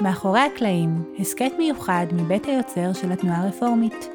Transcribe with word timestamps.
מאחורי 0.00 0.40
הקלעים, 0.40 1.14
הסכת 1.18 1.52
מיוחד 1.58 2.06
מבית 2.12 2.46
היוצר 2.46 2.92
של 2.92 3.12
התנועה 3.12 3.42
הרפורמית. 3.42 4.08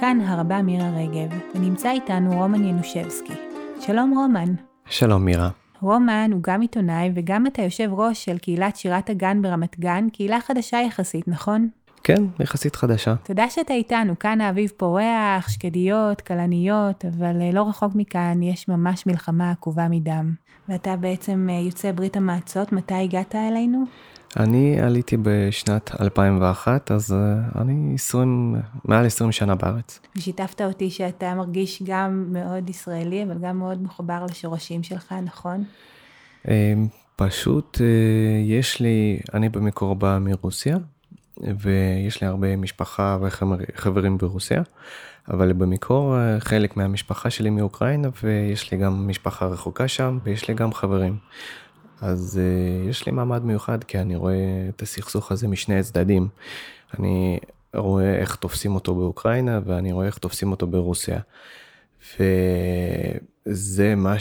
כאן 0.00 0.20
הרבה 0.20 0.62
מירה 0.62 0.90
רגב, 0.90 1.38
ונמצא 1.54 1.90
איתנו 1.90 2.30
רומן 2.30 2.64
ינושבסקי. 2.64 3.32
שלום 3.80 4.14
רומן. 4.16 4.54
שלום 4.86 5.24
מירה. 5.24 5.48
רומן 5.82 6.30
הוא 6.32 6.42
גם 6.42 6.60
עיתונאי 6.60 7.10
וגם 7.14 7.46
אתה 7.46 7.62
יושב 7.62 7.90
ראש 7.92 8.24
של 8.24 8.38
קהילת 8.38 8.76
שירת 8.76 9.10
הגן 9.10 9.42
ברמת 9.42 9.80
גן, 9.80 10.08
קהילה 10.12 10.40
חדשה 10.40 10.78
יחסית, 10.86 11.28
נכון? 11.28 11.68
כן, 12.04 12.22
יחסית 12.40 12.76
חדשה. 12.76 13.14
תודה 13.24 13.50
שאתה 13.50 13.74
איתנו, 13.74 14.18
כאן 14.18 14.40
האביב 14.40 14.70
פורח, 14.76 15.48
שקדיות, 15.48 16.20
כלניות, 16.20 17.04
אבל 17.04 17.42
אה, 17.42 17.50
לא 17.52 17.68
רחוק 17.68 17.94
מכאן 17.94 18.42
יש 18.42 18.68
ממש 18.68 19.06
מלחמה 19.06 19.50
עקובה 19.50 19.88
מדם. 19.88 20.32
ואתה 20.68 20.96
בעצם 20.96 21.48
אה, 21.50 21.54
יוצא 21.54 21.92
ברית 21.92 22.16
המעצות, 22.16 22.72
מתי 22.72 22.94
הגעת 22.94 23.34
אלינו? 23.34 23.84
אני 24.36 24.80
עליתי 24.80 25.16
בשנת 25.22 26.00
2001, 26.00 26.90
אז 26.90 27.10
uh, 27.10 27.58
אני 27.60 27.94
20, 27.94 28.56
מעל 28.84 29.06
20 29.06 29.32
שנה 29.32 29.54
בארץ. 29.54 30.00
ושיתפת 30.16 30.60
אותי 30.60 30.90
שאתה 30.90 31.34
מרגיש 31.34 31.82
גם 31.86 32.26
מאוד 32.32 32.70
ישראלי, 32.70 33.22
אבל 33.22 33.38
גם 33.42 33.58
מאוד 33.58 33.82
מחובר 33.82 34.26
לשורשים 34.30 34.82
שלך, 34.82 35.14
נכון? 35.24 35.64
Uh, 36.44 36.48
פשוט 37.16 37.76
uh, 37.76 37.80
יש 38.44 38.80
לי, 38.80 39.18
אני 39.34 39.48
במקור 39.48 39.94
בא 39.94 40.18
מרוסיה, 40.20 40.76
ויש 41.58 42.20
לי 42.20 42.26
הרבה 42.26 42.56
משפחה 42.56 43.18
וחברים 43.22 44.18
ברוסיה, 44.18 44.62
אבל 45.30 45.52
במקור 45.52 46.16
חלק 46.38 46.76
מהמשפחה 46.76 47.30
שלי 47.30 47.50
מאוקראינה, 47.50 48.08
ויש 48.22 48.72
לי 48.72 48.78
גם 48.78 49.08
משפחה 49.08 49.46
רחוקה 49.46 49.88
שם, 49.88 50.18
ויש 50.24 50.48
לי 50.48 50.54
גם 50.54 50.72
חברים. 50.72 51.16
אז 52.00 52.40
uh, 52.40 52.88
יש 52.90 53.06
לי 53.06 53.12
מעמד 53.12 53.44
מיוחד 53.44 53.84
כי 53.84 53.98
אני 53.98 54.16
רואה 54.16 54.68
את 54.68 54.82
הסכסוך 54.82 55.32
הזה 55.32 55.48
משני 55.48 55.78
הצדדים. 55.78 56.28
אני 56.98 57.38
רואה 57.74 58.14
איך 58.14 58.36
תופסים 58.36 58.74
אותו 58.74 58.94
באוקראינה 58.94 59.60
ואני 59.64 59.92
רואה 59.92 60.06
איך 60.06 60.18
תופסים 60.18 60.50
אותו 60.50 60.66
ברוסיה. 60.66 61.20
וזה 63.46 63.94
מה 63.94 64.16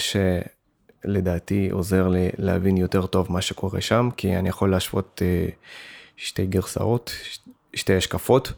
שלדעתי 1.04 1.70
עוזר 1.70 2.08
לי 2.08 2.30
להבין 2.38 2.78
יותר 2.78 3.06
טוב 3.06 3.32
מה 3.32 3.42
שקורה 3.42 3.82
שם, 3.82 4.10
כי 4.18 4.36
אני 4.36 4.50
יכול 4.50 4.72
להשוות 4.72 5.22
uh, 5.22 5.52
שתי 6.18 6.46
גרסאות, 6.46 7.12
שתי 7.73 7.96
השקפות, 7.96 8.54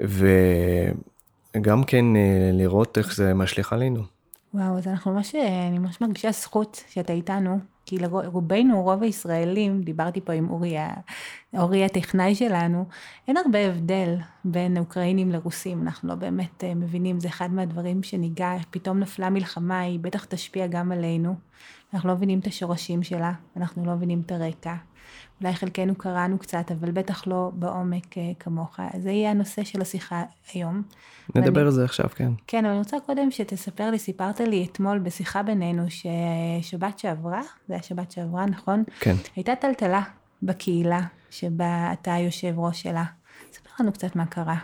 וגם 0.00 1.84
כן 1.84 2.04
uh, 2.14 2.18
לראות 2.52 2.98
איך 2.98 3.14
זה 3.14 3.34
משליך 3.34 3.72
עלינו. 3.72 4.13
וואו, 4.54 4.78
אז 4.78 4.88
אנחנו 4.88 5.12
ממש, 5.12 5.34
אני 5.68 5.78
ממש 5.78 6.00
מרגישה 6.00 6.32
זכות 6.32 6.84
שאתה 6.88 7.12
איתנו, 7.12 7.58
כי 7.86 7.98
לרובנו, 7.98 8.82
רוב 8.82 9.02
הישראלים, 9.02 9.82
דיברתי 9.82 10.20
פה 10.20 10.32
עם 10.32 10.50
אורי, 10.50 10.76
אורי 11.58 11.84
הטכנאי 11.84 12.34
שלנו, 12.34 12.84
אין 13.28 13.36
הרבה 13.36 13.58
הבדל 13.58 14.16
בין 14.44 14.78
אוקראינים 14.78 15.30
לרוסים, 15.32 15.82
אנחנו 15.82 16.08
לא 16.08 16.14
באמת 16.14 16.64
אה, 16.64 16.74
מבינים, 16.74 17.20
זה 17.20 17.28
אחד 17.28 17.52
מהדברים 17.52 18.02
שניגע, 18.02 18.52
פתאום 18.70 18.98
נפלה 18.98 19.30
מלחמה, 19.30 19.80
היא 19.80 20.00
בטח 20.00 20.24
תשפיע 20.24 20.66
גם 20.66 20.92
עלינו. 20.92 21.34
אנחנו 21.94 22.08
לא 22.08 22.14
מבינים 22.14 22.38
את 22.38 22.46
השורשים 22.46 23.02
שלה, 23.02 23.32
אנחנו 23.56 23.84
לא 23.84 23.94
מבינים 23.94 24.22
את 24.26 24.32
הרקע. 24.32 24.74
אולי 25.40 25.54
חלקנו 25.54 25.94
קראנו 25.94 26.38
קצת, 26.38 26.70
אבל 26.70 26.90
בטח 26.90 27.26
לא 27.26 27.50
בעומק 27.54 28.18
אה, 28.18 28.32
כמוך. 28.38 28.80
זה 29.02 29.10
יהיה 29.10 29.30
הנושא 29.30 29.64
של 29.64 29.80
השיחה 29.80 30.22
היום. 30.52 30.82
נדבר 31.34 31.54
ואני... 31.54 31.60
על 31.60 31.70
זה 31.70 31.84
עכשיו, 31.84 32.08
כן. 32.14 32.32
כן, 32.46 32.58
אבל 32.58 32.68
אני 32.68 32.78
רוצה 32.78 32.96
קודם 33.06 33.30
שתספר 33.30 33.90
לי, 33.90 33.98
סיפרת 33.98 34.40
לי 34.40 34.66
אתמול 34.70 34.98
בשיחה 34.98 35.42
בינינו, 35.42 35.82
ששבת 35.88 36.98
שעברה, 36.98 37.40
זה 37.68 37.74
היה 37.74 37.82
שבת 37.82 38.10
שעברה, 38.10 38.46
נכון? 38.46 38.84
כן. 39.00 39.14
הייתה 39.36 39.56
טלטלה 39.56 40.02
בקהילה 40.42 41.00
שבה 41.30 41.92
אתה 41.92 42.10
יושב 42.10 42.54
ראש 42.56 42.82
שלה. 42.82 43.04
ספר 43.52 43.70
לנו 43.80 43.92
קצת 43.92 44.16
מה 44.16 44.26
קרה. 44.26 44.56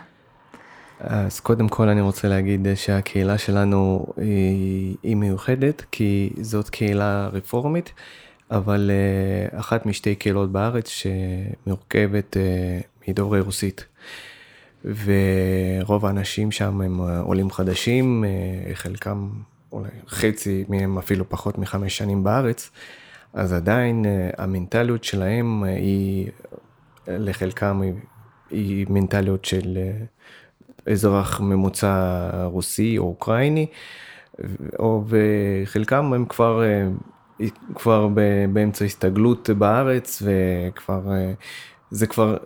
אז 1.03 1.39
קודם 1.39 1.69
כל 1.69 1.89
אני 1.89 2.01
רוצה 2.01 2.27
להגיד 2.27 2.67
שהקהילה 2.75 3.37
שלנו 3.37 4.05
היא, 4.17 4.95
היא 5.03 5.15
מיוחדת, 5.15 5.85
כי 5.91 6.33
זאת 6.41 6.69
קהילה 6.69 7.29
רפורמית. 7.33 7.93
אבל 8.51 8.91
uh, 9.51 9.59
אחת 9.59 9.85
משתי 9.85 10.15
קהילות 10.15 10.51
בארץ 10.51 10.87
שמורכבת 10.87 12.37
uh, 12.37 13.09
מדוברי 13.09 13.39
רוסית. 13.39 13.85
ורוב 14.85 16.05
האנשים 16.05 16.51
שם 16.51 16.81
הם 16.81 17.01
uh, 17.01 17.03
עולים 17.21 17.51
חדשים, 17.51 18.25
חלקם, 18.73 19.29
אולי 19.71 19.89
חצי 20.07 20.65
מהם 20.69 20.97
אפילו 20.97 21.29
פחות 21.29 21.57
מחמש 21.57 21.97
שנים 21.97 22.23
בארץ, 22.23 22.71
אז 23.33 23.53
עדיין 23.53 24.05
המנטליות 24.37 25.03
שלהם 25.03 25.63
היא, 25.63 26.27
לחלקם 27.07 27.81
היא, 27.81 27.93
היא 28.49 28.85
מנטליות 28.89 29.45
של 29.45 29.77
אזרח 30.85 31.41
ממוצע 31.41 32.29
רוסי 32.45 32.97
או 32.97 33.03
אוקראיני, 33.03 33.67
וחלקם 35.07 36.13
הם 36.13 36.25
כבר 36.25 36.61
uh, 36.61 36.99
כבר 37.75 38.07
באמצע 38.53 38.85
הסתגלות 38.85 39.49
בארץ 39.49 40.23
וכבר 40.25 41.13
אה, 41.13 41.33
זה 41.91 42.07
כבר 42.07 42.37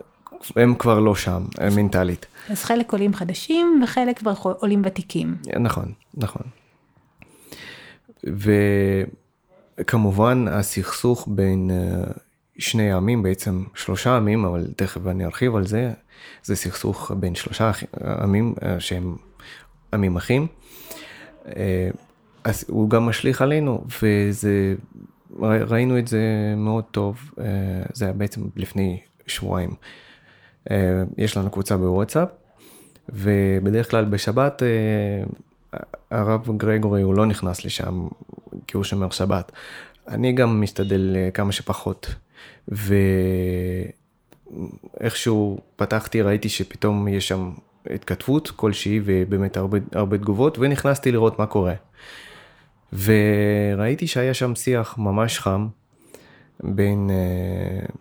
הם 0.56 0.74
כבר 0.74 1.00
לא 1.00 1.14
שם 1.14 1.44
מנטלית. 1.76 2.26
אז 2.50 2.64
חלק 2.64 2.92
עולים 2.92 3.14
חדשים 3.14 3.80
וחלק 3.84 4.18
כבר 4.18 4.32
עולים 4.42 4.82
ותיקים. 4.84 5.36
נכון 5.60 5.92
נכון. 6.14 6.42
וכמובן 9.78 10.48
הסכסוך 10.48 11.28
בין 11.30 11.70
אה, 11.70 12.12
שני 12.58 12.92
עמים 12.92 13.22
בעצם 13.22 13.64
שלושה 13.74 14.16
עמים 14.16 14.44
אבל 14.44 14.66
תכף 14.76 15.06
אני 15.06 15.24
ארחיב 15.24 15.56
על 15.56 15.66
זה 15.66 15.92
זה 16.44 16.56
סכסוך 16.56 17.12
בין 17.20 17.34
שלושה 17.34 17.70
עמים 18.22 18.54
אה, 18.62 18.80
שהם 18.80 19.16
עמים 19.92 20.16
אחים. 20.16 20.46
אז 22.46 22.64
הוא 22.68 22.90
גם 22.90 23.06
משליך 23.06 23.42
עלינו, 23.42 23.84
וזה, 24.02 24.74
ראינו 25.40 25.98
את 25.98 26.08
זה 26.08 26.20
מאוד 26.56 26.84
טוב, 26.84 27.30
אה, 27.40 27.44
זה 27.92 28.04
היה 28.04 28.14
בעצם 28.14 28.40
לפני 28.56 29.00
שבועיים. 29.26 29.70
אה, 30.70 31.02
יש 31.18 31.36
לנו 31.36 31.50
קבוצה 31.50 31.76
בוואטסאפ, 31.76 32.28
ובדרך 33.08 33.90
כלל 33.90 34.04
בשבת 34.04 34.62
אה, 34.62 35.78
הרב 36.10 36.56
גרגורי 36.56 37.02
הוא 37.02 37.14
לא 37.14 37.26
נכנס 37.26 37.64
לשם 37.64 38.06
כי 38.66 38.76
הוא 38.76 38.84
שומר 38.84 39.10
שבת. 39.10 39.52
אני 40.08 40.32
גם 40.32 40.60
משתדל 40.60 41.16
כמה 41.34 41.52
שפחות. 41.52 42.14
ואיכשהו 45.00 45.60
פתחתי 45.76 46.22
ראיתי 46.22 46.48
שפתאום 46.48 47.08
יש 47.08 47.28
שם 47.28 47.50
התכתבות 47.90 48.50
כלשהי 48.50 49.00
ובאמת 49.04 49.56
הרבה, 49.56 49.78
הרבה 49.92 50.18
תגובות 50.18 50.58
ונכנסתי 50.58 51.12
לראות 51.12 51.38
מה 51.38 51.46
קורה. 51.46 51.74
וראיתי 52.92 54.06
שהיה 54.06 54.34
שם 54.34 54.54
שיח 54.54 54.98
ממש 54.98 55.38
חם 55.38 55.68
בין 56.62 57.10
uh, 57.10 57.92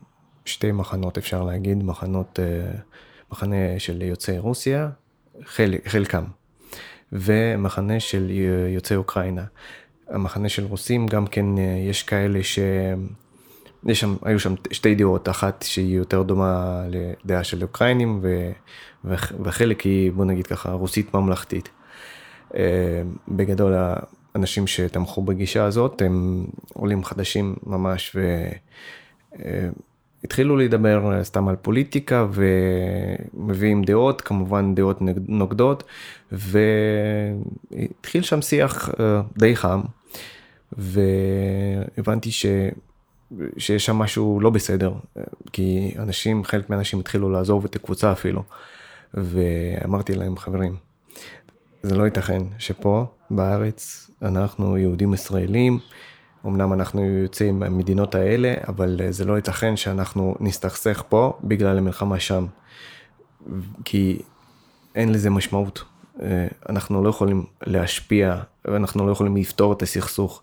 שתי 0.46 0.72
מחנות 0.72 1.18
אפשר 1.18 1.44
להגיד, 1.44 1.84
מחנות, 1.84 2.40
uh, 2.40 2.78
מחנה 3.32 3.56
של 3.78 4.02
יוצאי 4.02 4.40
רוסיה, 4.40 4.90
חל, 5.46 5.74
חלקם, 5.86 6.24
ומחנה 7.12 8.00
של 8.00 8.32
יוצאי 8.76 8.98
אוקראינה. 8.98 9.44
המחנה 10.08 10.50
של 10.50 10.66
רוסים 10.66 11.08
גם 11.08 11.28
כן 11.28 11.46
uh, 11.56 11.60
יש 11.90 12.04
כאלה 12.04 12.44
ש... 12.44 12.60
יש 13.86 14.00
שם, 14.00 14.16
היו 14.22 14.40
שם 14.40 14.54
שתי 14.72 14.96
דעות, 14.96 15.30
אחת 15.30 15.66
שהיא 15.68 15.96
יותר 15.96 16.24
דומה 16.24 16.84
לדעה 16.90 17.44
של 17.44 17.64
אוקראינים 17.64 18.20
ו, 18.22 18.52
וחלק 19.44 19.82
היא 19.82 20.12
בוא 20.12 20.26
נגיד 20.26 20.48
ככה 20.48 20.72
רוסית 20.72 21.14
ממלכתית. 21.14 21.70
בגדול 23.28 23.74
אנשים 24.36 24.68
שתמכו 24.68 25.22
בגישה 25.22 25.64
הזאת 25.64 26.02
הם 26.02 26.46
עולים 26.74 27.04
חדשים 27.04 27.56
ממש 27.66 28.16
והתחילו 30.24 30.58
לדבר 30.58 31.24
סתם 31.24 31.48
על 31.48 31.56
פוליטיקה 31.56 32.28
ומביאים 32.32 33.84
דעות, 33.84 34.22
כמובן 34.22 34.76
דעות 34.76 35.00
נוגדות 35.28 35.84
והתחיל 36.32 38.22
שם 38.22 38.42
שיח 38.42 38.90
אה, 39.00 39.22
די 39.38 39.56
חם 39.56 39.82
והבנתי 40.78 42.32
ש... 42.32 42.46
שיש 43.58 43.86
שם 43.86 43.96
משהו 43.96 44.40
לא 44.40 44.50
בסדר, 44.50 44.94
כי 45.52 45.96
אנשים, 46.00 46.44
חלק 46.44 46.70
מהאנשים 46.70 47.00
התחילו 47.00 47.30
לעזוב 47.30 47.66
את 47.66 47.76
הקבוצה 47.76 48.12
אפילו, 48.12 48.44
ואמרתי 49.14 50.16
להם, 50.16 50.38
חברים, 50.38 50.76
זה 51.84 51.96
לא 51.96 52.04
ייתכן 52.04 52.42
שפה 52.58 53.06
בארץ 53.32 54.10
אנחנו 54.22 54.78
יהודים 54.78 55.14
ישראלים, 55.14 55.80
אמנם 56.46 56.74
אנחנו 56.74 57.06
יוצאים 57.06 57.60
מהמדינות 57.60 58.16
האלה, 58.16 58.54
אבל 58.68 59.02
זה 59.10 59.26
לא 59.26 59.36
ייתכן 59.36 59.78
שאנחנו 59.78 60.36
נסתכסך 60.40 61.04
פה 61.10 61.34
בגלל 61.44 61.78
המלחמה 61.78 62.20
שם. 62.20 62.46
כי 63.86 64.22
אין 64.96 65.12
לזה 65.12 65.30
משמעות. 65.30 65.84
אנחנו 66.70 67.04
לא 67.04 67.10
יכולים 67.10 67.46
להשפיע, 67.66 68.36
אנחנו 68.68 69.08
לא 69.08 69.12
יכולים 69.12 69.36
לפתור 69.38 69.74
את 69.74 69.82
הסכסוך, 69.82 70.42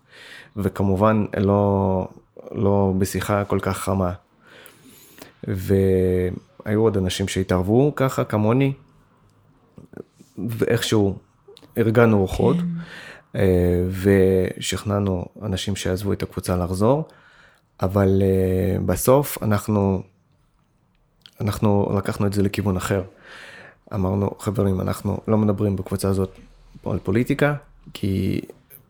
וכמובן 0.56 1.24
לא, 1.36 2.08
לא 2.50 2.92
בשיחה 2.98 3.44
כל 3.44 3.58
כך 3.62 3.78
חמה. 3.78 4.12
והיו 5.44 6.80
עוד 6.80 6.96
אנשים 6.96 7.28
שהתערבו 7.28 7.92
ככה, 7.96 8.24
כמוני, 8.24 8.72
ואיכשהו 10.48 11.18
ארגנו 11.78 12.18
רוחות, 12.18 12.56
כן. 12.56 12.66
אה, 13.36 13.84
ושכנענו 14.02 15.24
אנשים 15.42 15.76
שעזבו 15.76 16.12
את 16.12 16.22
הקבוצה 16.22 16.56
לחזור, 16.56 17.08
אבל 17.82 18.22
אה, 18.22 18.80
בסוף 18.86 19.42
אנחנו, 19.42 20.02
אנחנו 21.40 21.92
לקחנו 21.96 22.26
את 22.26 22.32
זה 22.32 22.42
לכיוון 22.42 22.76
אחר. 22.76 23.02
אמרנו, 23.94 24.30
חברים, 24.38 24.80
אנחנו 24.80 25.18
לא 25.28 25.38
מדברים 25.38 25.76
בקבוצה 25.76 26.08
הזאת 26.08 26.30
על 26.86 26.98
פוליטיקה, 26.98 27.54
כי 27.94 28.40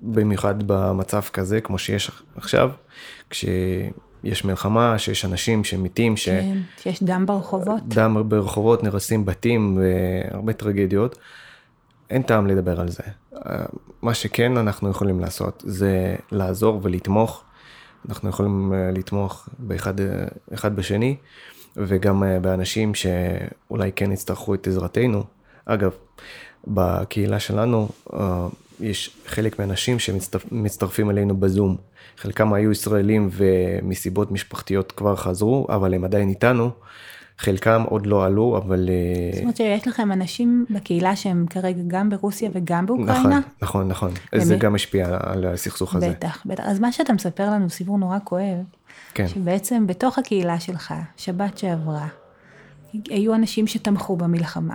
במיוחד 0.02 0.54
במצב 0.66 1.20
כזה, 1.32 1.60
כמו 1.60 1.78
שיש 1.78 2.10
עכשיו, 2.36 2.70
כשיש 3.30 4.44
מלחמה, 4.44 4.98
שיש 4.98 5.24
אנשים 5.24 5.64
שמתים, 5.64 6.16
ש... 6.16 6.28
כן, 6.28 6.58
שיש 6.82 7.02
דם 7.02 7.26
ברחובות. 7.26 7.82
דם 7.88 8.22
ברחובות, 8.28 8.82
נרסים 8.82 9.24
בתים 9.24 9.78
והרבה 10.30 10.52
טרגדיות. 10.52 11.18
אין 12.10 12.22
טעם 12.22 12.46
לדבר 12.46 12.80
על 12.80 12.88
זה. 12.88 13.02
מה 14.02 14.14
שכן 14.14 14.56
אנחנו 14.56 14.90
יכולים 14.90 15.20
לעשות 15.20 15.62
זה 15.66 16.16
לעזור 16.32 16.80
ולתמוך. 16.82 17.42
אנחנו 18.08 18.28
יכולים 18.28 18.72
אה, 18.74 18.90
לתמוך 18.90 19.48
באחד 19.58 19.94
אחד 20.54 20.76
בשני, 20.76 21.16
וגם 21.76 22.24
אה, 22.24 22.38
באנשים 22.40 22.92
שאולי 22.94 23.92
כן 23.96 24.12
יצטרכו 24.12 24.54
את 24.54 24.66
עזרתנו. 24.66 25.24
אגב, 25.64 25.90
בקהילה 26.66 27.40
שלנו 27.40 27.88
אה, 28.14 28.46
יש 28.80 29.10
חלק 29.26 29.58
מהאנשים 29.58 29.98
שמצטרפים 29.98 31.10
אלינו 31.10 31.36
בזום. 31.36 31.76
חלקם 32.16 32.52
היו 32.52 32.70
ישראלים 32.70 33.30
ומסיבות 33.32 34.32
משפחתיות 34.32 34.92
כבר 34.92 35.16
חזרו, 35.16 35.66
אבל 35.68 35.94
הם 35.94 36.04
עדיין 36.04 36.28
איתנו. 36.28 36.70
חלקם 37.38 37.82
עוד 37.88 38.06
לא 38.06 38.24
עלו, 38.24 38.56
אבל... 38.56 38.88
אה, 38.88 39.30
זאת 39.32 39.42
אומרת 39.42 39.56
שיש 39.56 39.88
לכם 39.88 40.12
אנשים 40.12 40.66
בקהילה 40.70 41.16
שהם 41.16 41.46
כרגע 41.50 41.80
גם 41.86 42.10
ברוסיה 42.10 42.50
וגם 42.52 42.86
באוקראינה? 42.86 43.22
נכון, 43.22 43.40
נכון, 43.60 43.88
נכון. 43.88 44.10
למי... 44.32 44.44
זה 44.44 44.56
גם 44.56 44.74
השפיע 44.74 45.18
על 45.20 45.46
הסכסוך 45.46 45.94
הזה. 45.94 46.10
בטח, 46.10 46.42
בטח. 46.46 46.62
אז 46.66 46.80
מה 46.80 46.92
שאתה 46.92 47.12
מספר 47.12 47.50
לנו, 47.50 47.70
סיפור 47.70 47.98
נורא 47.98 48.18
כואב, 48.24 48.64
כן. 49.14 49.28
שבעצם 49.28 49.86
בתוך 49.86 50.18
הקהילה 50.18 50.60
שלך, 50.60 50.94
שבת 51.16 51.58
שעברה, 51.58 52.08
היו 53.08 53.34
אנשים 53.34 53.66
שתמכו 53.66 54.16
במלחמה. 54.16 54.74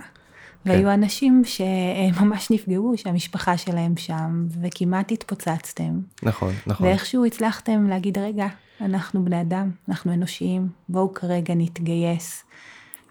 כן. 0.64 0.70
והיו 0.70 0.94
אנשים 0.94 1.42
שממש 1.44 2.50
נפגעו, 2.52 2.92
שהמשפחה 2.96 3.56
שלהם 3.56 3.96
שם, 3.96 4.46
וכמעט 4.62 5.12
התפוצצתם. 5.12 6.00
נכון, 6.22 6.52
נכון. 6.66 6.86
ואיכשהו 6.86 7.24
הצלחתם 7.24 7.86
להגיד, 7.88 8.18
רגע, 8.18 8.46
אנחנו 8.80 9.24
בני 9.24 9.40
אדם, 9.40 9.70
אנחנו 9.88 10.12
אנושיים, 10.12 10.68
בואו 10.88 11.14
כרגע 11.14 11.54
נתגייס. 11.56 12.44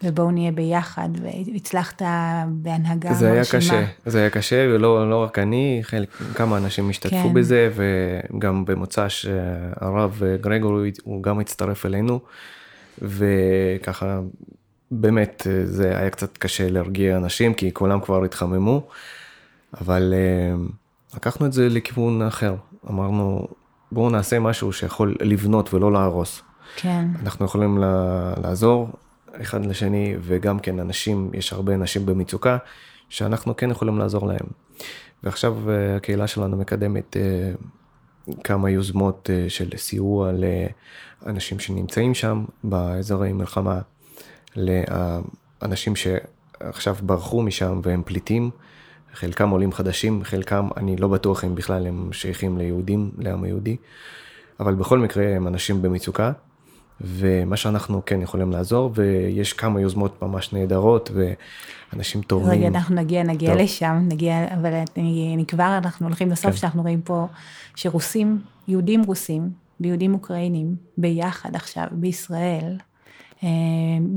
ובואו 0.02 0.30
נהיה 0.30 0.52
ביחד, 0.52 1.08
והצלחת 1.22 2.02
בהנהגה 2.48 3.14
זה 3.14 3.32
היה 3.32 3.42
קשה, 3.52 3.84
זה 4.06 4.18
היה 4.18 4.30
קשה, 4.30 4.66
ולא 4.74 5.10
לא 5.10 5.22
רק 5.22 5.38
אני, 5.38 5.80
חלק, 5.82 6.08
כמה 6.34 6.56
אנשים 6.56 6.90
השתתפו 6.90 7.28
כן. 7.28 7.34
בזה, 7.34 7.70
וגם 7.74 8.64
במוצ"ש 8.64 9.26
שהרב 9.26 10.22
גרגור, 10.40 10.78
הוא 11.02 11.22
גם 11.22 11.40
הצטרף 11.40 11.86
אלינו, 11.86 12.20
וככה 13.02 14.20
באמת 14.90 15.46
אה, 15.50 15.66
זה 15.66 15.98
היה 15.98 16.10
קצת 16.10 16.38
קשה 16.38 16.70
להרגיע 16.70 17.16
אנשים 17.16 17.54
כי 17.54 17.74
כולם 17.74 18.00
כבר 18.00 18.24
התחממו, 18.24 18.88
אבל 19.80 20.14
אה, 20.16 20.56
לקחנו 21.16 21.46
את 21.46 21.52
זה 21.52 21.68
לכיוון 21.68 22.22
אחר. 22.22 22.54
אמרנו, 22.90 23.48
בואו 23.92 24.10
נעשה 24.10 24.38
משהו 24.38 24.72
שיכול 24.72 25.16
לבנות 25.20 25.74
ולא 25.74 25.92
להרוס. 25.92 26.42
כן. 26.76 27.06
אנחנו 27.22 27.44
יכולים 27.44 27.78
לעזור 28.42 28.88
אחד 29.42 29.66
לשני, 29.66 30.14
וגם 30.20 30.58
כן 30.58 30.78
אנשים, 30.78 31.30
יש 31.34 31.52
הרבה 31.52 31.74
אנשים 31.74 32.06
במצוקה, 32.06 32.56
שאנחנו 33.08 33.56
כן 33.56 33.70
יכולים 33.70 33.98
לעזור 33.98 34.26
להם. 34.26 34.46
ועכשיו 35.22 35.70
אה, 35.70 35.96
הקהילה 35.96 36.26
שלנו 36.26 36.56
מקדמת 36.56 37.16
כמה 38.44 38.70
יוזמות 38.70 39.30
של 39.48 39.68
סיוע 39.76 40.30
לאנשים 41.22 41.58
שנמצאים 41.58 42.14
שם 42.14 42.44
באזורי 42.64 43.32
מלחמה. 43.32 43.80
לאנשים 45.62 45.92
שעכשיו 45.96 46.96
ברחו 47.02 47.42
משם 47.42 47.80
והם 47.82 48.02
פליטים, 48.06 48.50
חלקם 49.14 49.50
עולים 49.50 49.72
חדשים, 49.72 50.24
חלקם 50.24 50.68
אני 50.76 50.96
לא 50.96 51.08
בטוח 51.08 51.44
אם 51.44 51.54
בכלל 51.54 51.86
הם 51.86 52.08
שייכים 52.12 52.58
ליהודים, 52.58 53.10
לעם 53.18 53.44
היהודי, 53.44 53.76
אבל 54.60 54.74
בכל 54.74 54.98
מקרה 54.98 55.36
הם 55.36 55.46
אנשים 55.46 55.82
במצוקה, 55.82 56.32
ומה 57.00 57.56
שאנחנו 57.56 58.02
כן 58.06 58.22
יכולים 58.22 58.52
לעזור, 58.52 58.90
ויש 58.94 59.52
כמה 59.52 59.80
יוזמות 59.80 60.22
ממש 60.22 60.52
נהדרות, 60.52 61.10
ואנשים 61.92 62.22
תורמים. 62.22 62.50
רגע, 62.50 62.68
אנחנו 62.68 62.94
נגיע, 62.94 63.22
נגיע 63.22 63.52
טוב. 63.52 63.60
לשם, 63.60 64.04
נגיע, 64.08 64.54
אבל 64.54 64.72
אני, 64.96 65.32
אני 65.34 65.46
כבר, 65.46 65.78
אנחנו 65.84 66.06
הולכים 66.06 66.30
לסוף, 66.30 66.50
כן. 66.50 66.56
שאנחנו 66.56 66.82
רואים 66.82 67.02
פה 67.02 67.26
שרוסים, 67.74 68.40
יהודים 68.68 69.02
רוסים, 69.02 69.50
ויהודים 69.80 70.14
אוקראינים, 70.14 70.76
ביחד 70.98 71.56
עכשיו, 71.56 71.86
בישראל, 71.92 72.76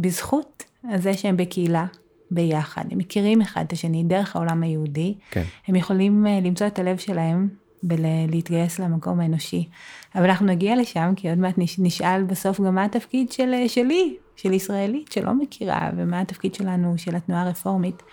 בזכות 0.02 0.64
זה 0.96 1.14
שהם 1.14 1.38
בקהילה 1.38 1.86
ביחד, 2.32 2.84
הם 2.92 2.98
מכירים 2.98 3.42
אחד 3.42 3.64
את 3.68 3.74
השני 3.74 4.04
דרך 4.04 4.36
העולם 4.36 4.64
היהודי, 4.64 5.14
כן. 5.32 5.44
הם 5.68 5.76
יכולים 5.76 6.28
אה, 6.28 6.40
למצוא 6.44 6.68
את 6.68 6.80
הלב 6.80 6.98
שלהם 6.98 7.50
ולהתגייס 7.84 8.80
למקום 8.80 9.20
האנושי. 9.20 9.68
אבל 10.16 10.26
אנחנו 10.26 10.46
נגיע 10.46 10.76
לשם, 10.76 11.14
כי 11.16 11.30
עוד 11.30 11.38
מעט 11.38 11.56
נשאל 11.78 12.24
בסוף 12.24 12.62
גם 12.62 12.76
מה 12.76 12.84
התפקיד 12.84 13.32
של, 13.32 13.54
אה, 13.54 13.70
שלי, 13.70 14.16
של 14.36 14.54
ישראלית 14.54 15.12
שלא 15.12 15.34
מכירה, 15.34 15.90
ומה 15.98 16.20
התפקיד 16.20 16.56
שלנו, 16.56 16.98
של 16.98 17.16
התנועה 17.16 17.42
הרפורמית. 17.42 18.04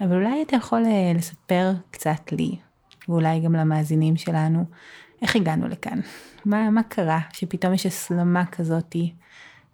אבל 0.00 0.14
אולי 0.14 0.42
אתה 0.42 0.56
יכול 0.56 0.82
לספר 1.14 1.72
קצת 1.90 2.32
לי, 2.32 2.56
ואולי 3.08 3.40
גם 3.40 3.52
למאזינים 3.52 4.16
שלנו, 4.16 4.64
איך 5.22 5.36
הגענו 5.36 5.68
לכאן? 5.68 6.00
מה, 6.44 6.70
מה 6.70 6.82
קרה 6.82 7.20
שפתאום 7.32 7.74
יש 7.74 7.86
הסלמה 7.86 8.46
כזאתי 8.46 9.12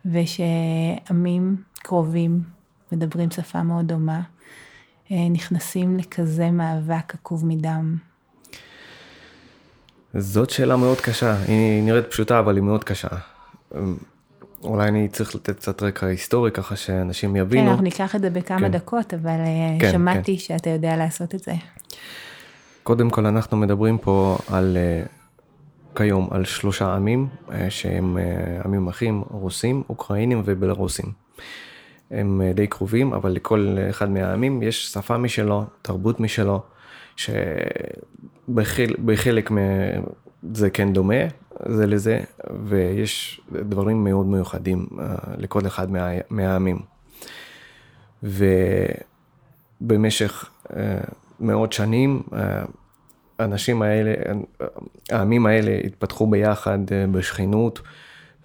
ושעמים 0.07 1.57
קרובים 1.75 2.43
מדברים 2.93 3.31
שפה 3.31 3.63
מאוד 3.63 3.89
דומה, 3.89 4.21
אה, 5.11 5.29
נכנסים 5.31 5.99
לכזה 5.99 6.51
מאבק 6.51 7.15
עקוב 7.15 7.47
מדם? 7.47 7.97
זאת 10.15 10.51
שאלה 10.51 10.77
מאוד 10.77 11.01
קשה, 11.01 11.37
היא 11.49 11.83
נראית 11.83 12.07
פשוטה 12.07 12.39
אבל 12.39 12.57
היא 12.57 12.63
מאוד 12.63 12.85
קשה. 12.85 13.09
אולי 14.65 14.89
אני 14.89 15.09
צריך 15.09 15.35
לתת 15.35 15.57
קצת 15.57 15.83
רקע 15.83 16.07
היסטורי 16.07 16.51
ככה 16.51 16.77
שאנשים 16.77 17.37
יבינו. 17.37 17.63
כן, 17.63 17.69
אנחנו 17.69 17.85
ניקח 17.85 18.17
את 18.17 18.21
זה 18.21 18.31
בכמה 18.31 18.59
כן. 18.59 18.71
דקות, 18.71 19.15
אבל 19.15 19.31
אה, 19.31 19.77
כן, 19.81 19.93
שמעתי 19.93 20.33
כן. 20.33 20.39
שאתה 20.39 20.71
יודע 20.71 20.97
לעשות 20.97 21.35
את 21.35 21.41
זה. 21.41 21.53
קודם 22.83 23.11
כל 23.11 23.27
אנחנו 23.27 23.57
מדברים 23.57 23.99
פה 23.99 24.39
על 24.49 24.77
אה, 24.77 25.03
כיום 25.95 26.29
על 26.31 26.45
שלושה 26.45 26.95
עמים 26.95 27.29
אה, 27.53 27.71
שהם 27.71 28.19
אה, 28.19 28.61
עמים 28.65 28.89
אחים, 28.89 29.23
רוסים, 29.31 29.83
אוקראינים 29.89 30.43
ובלרוסים. 30.45 31.13
הם 32.11 32.43
אה, 32.45 32.53
די 32.53 32.67
קרובים, 32.67 33.13
אבל 33.13 33.33
לכל 33.33 33.77
אחד 33.91 34.11
מהעמים 34.11 34.63
יש 34.63 34.93
שפה 34.93 35.19
משלו, 35.19 35.65
תרבות 35.83 36.21
משלו, 36.21 36.63
שבחלק 37.17 38.91
זה 40.53 40.71
כן 40.71 40.93
דומה 40.93 41.15
זה 41.69 41.87
לזה, 41.87 42.21
ויש 42.65 43.41
דברים 43.53 44.05
מאוד 44.05 44.27
מיוחדים 44.27 44.87
לכל 45.39 45.67
אחד 45.67 45.91
מה, 45.91 46.09
מהעמים. 46.31 46.79
ובמשך 49.83 50.51
מאות 51.41 51.73
שנים 51.73 52.23
האנשים 53.39 53.83
האלה, 53.83 54.15
העמים 55.11 55.47
האלה 55.47 55.79
התפתחו 55.85 56.27
ביחד 56.27 56.79
אה, 56.93 57.07
בשכנות, 57.07 57.81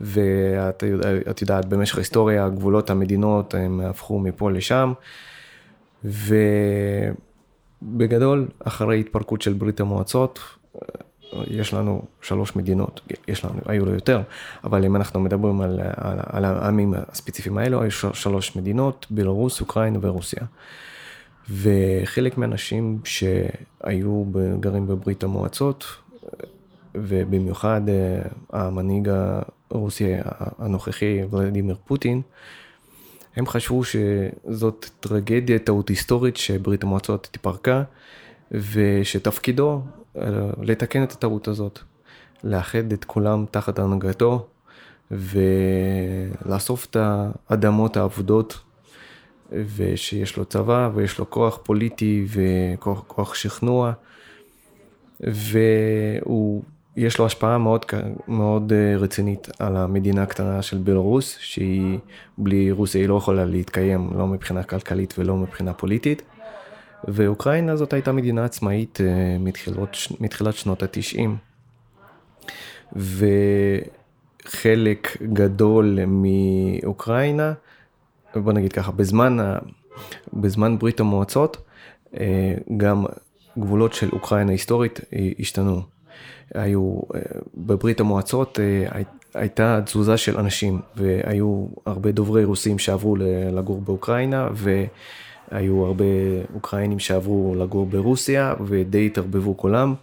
ואת 0.01 0.83
את 1.29 1.41
יודעת, 1.41 1.65
במשך 1.65 1.95
ההיסטוריה, 1.95 2.49
גבולות 2.49 2.89
המדינות 2.89 3.53
הם 3.53 3.81
הפכו 3.81 4.19
מפה 4.19 4.51
לשם, 4.51 4.93
ובגדול, 7.83 8.47
אחרי 8.59 8.99
התפרקות 8.99 9.41
של 9.41 9.53
ברית 9.53 9.79
המועצות, 9.79 10.39
אה, 10.75 10.79
יש 11.47 11.73
לנו 11.73 12.01
שלוש 12.21 12.55
מדינות, 12.55 13.01
יש 13.27 13.45
לנו, 13.45 13.59
היו 13.65 13.85
לו 13.85 13.93
יותר, 13.93 14.21
אבל 14.63 14.85
אם 14.85 14.95
אנחנו 14.95 15.19
מדברים 15.19 15.61
על, 15.61 15.79
על, 15.95 16.19
על 16.25 16.45
העמים 16.45 16.93
הספציפיים 17.11 17.57
האלו, 17.57 17.81
היו 17.81 17.91
שלוש 17.91 18.55
מדינות, 18.55 19.07
בלרוס, 19.09 19.61
אוקראינה 19.61 19.99
ורוסיה. 20.01 20.43
וחלק 21.49 22.37
מהאנשים 22.37 22.99
שהיו 23.03 24.23
גרים 24.59 24.87
בברית 24.87 25.23
המועצות, 25.23 25.85
ובמיוחד 26.95 27.81
אה, 27.89 28.21
המנהיג 28.49 29.09
הרוסי 29.71 30.13
הנוכחי 30.59 31.19
ולדימיר 31.31 31.75
פוטין, 31.85 32.21
הם 33.35 33.47
חשבו 33.47 33.81
שזאת 33.83 34.89
טרגדיה, 34.99 35.59
טעות 35.59 35.89
היסטורית 35.89 36.37
שברית 36.37 36.83
המועצות 36.83 37.25
התפרקה, 37.25 37.83
ושתפקידו 38.51 39.81
אה, 40.17 40.21
לתקן 40.61 41.03
את 41.03 41.11
הטעות 41.11 41.47
הזאת, 41.47 41.79
לאחד 42.43 42.91
את 42.93 43.05
כולם 43.05 43.45
תחת 43.51 43.79
הנהגתו, 43.79 44.47
ולאסוף 45.11 46.85
את 46.85 46.97
האדמות 47.49 47.97
האבודות, 47.97 48.59
ושיש 49.51 50.37
לו 50.37 50.45
צבא 50.45 50.89
ויש 50.93 51.19
לו 51.19 51.29
כוח 51.29 51.59
פוליטי 51.63 52.25
וכוח 52.29 53.33
שכנוע, 53.33 53.91
והוא... 55.19 56.63
יש 56.97 57.19
לו 57.19 57.25
השפעה 57.25 57.57
מאוד, 57.57 57.85
מאוד 58.27 58.73
אה, 58.73 58.97
רצינית 58.97 59.47
על 59.59 59.77
המדינה 59.77 60.23
הקטנה 60.23 60.61
של 60.61 60.77
בלרוס, 60.77 61.37
שהיא 61.39 61.99
בלי 62.37 62.71
רוסיה 62.71 63.01
היא 63.01 63.09
לא 63.09 63.15
יכולה 63.17 63.45
להתקיים, 63.45 64.09
לא 64.15 64.27
מבחינה 64.27 64.63
כלכלית 64.63 65.13
ולא 65.17 65.35
מבחינה 65.35 65.73
פוליטית. 65.73 66.21
ואוקראינה 67.07 67.75
זאת 67.75 67.93
הייתה 67.93 68.11
מדינה 68.11 68.45
עצמאית 68.45 69.01
אה, 69.01 69.37
מתחילות, 69.39 69.97
מתחילת 70.19 70.53
שנות 70.53 70.83
התשעים. 70.83 71.37
וחלק 74.45 75.17
גדול 75.33 75.99
מאוקראינה, 76.07 77.53
בוא 78.35 78.53
נגיד 78.53 78.73
ככה, 78.73 78.91
בזמן, 78.91 79.37
בזמן 80.33 80.77
ברית 80.77 80.99
המועצות, 80.99 81.57
אה, 82.19 82.53
גם 82.77 83.05
גבולות 83.59 83.93
של 83.93 84.09
אוקראינה 84.13 84.51
היסטורית 84.51 84.99
השתנו. 85.39 85.81
היו, 86.53 86.99
אה, 87.15 87.21
בברית 87.55 87.99
המועצות 87.99 88.59
אה, 88.59 89.01
הייתה 89.33 89.79
תזוזה 89.85 90.17
של 90.17 90.37
אנשים, 90.37 90.81
והיו 90.95 91.67
הרבה 91.85 92.11
דוברי 92.11 92.43
רוסים 92.43 92.79
שעברו 92.79 93.15
לגור 93.51 93.81
באוקראינה, 93.81 94.47
והיו 94.53 95.85
הרבה 95.85 96.05
אוקראינים 96.53 96.99
שעברו 96.99 97.55
לגור 97.57 97.85
ברוסיה, 97.85 98.53
ודי 98.65 99.05
התערבבו 99.05 99.57
כולם. 99.57 99.93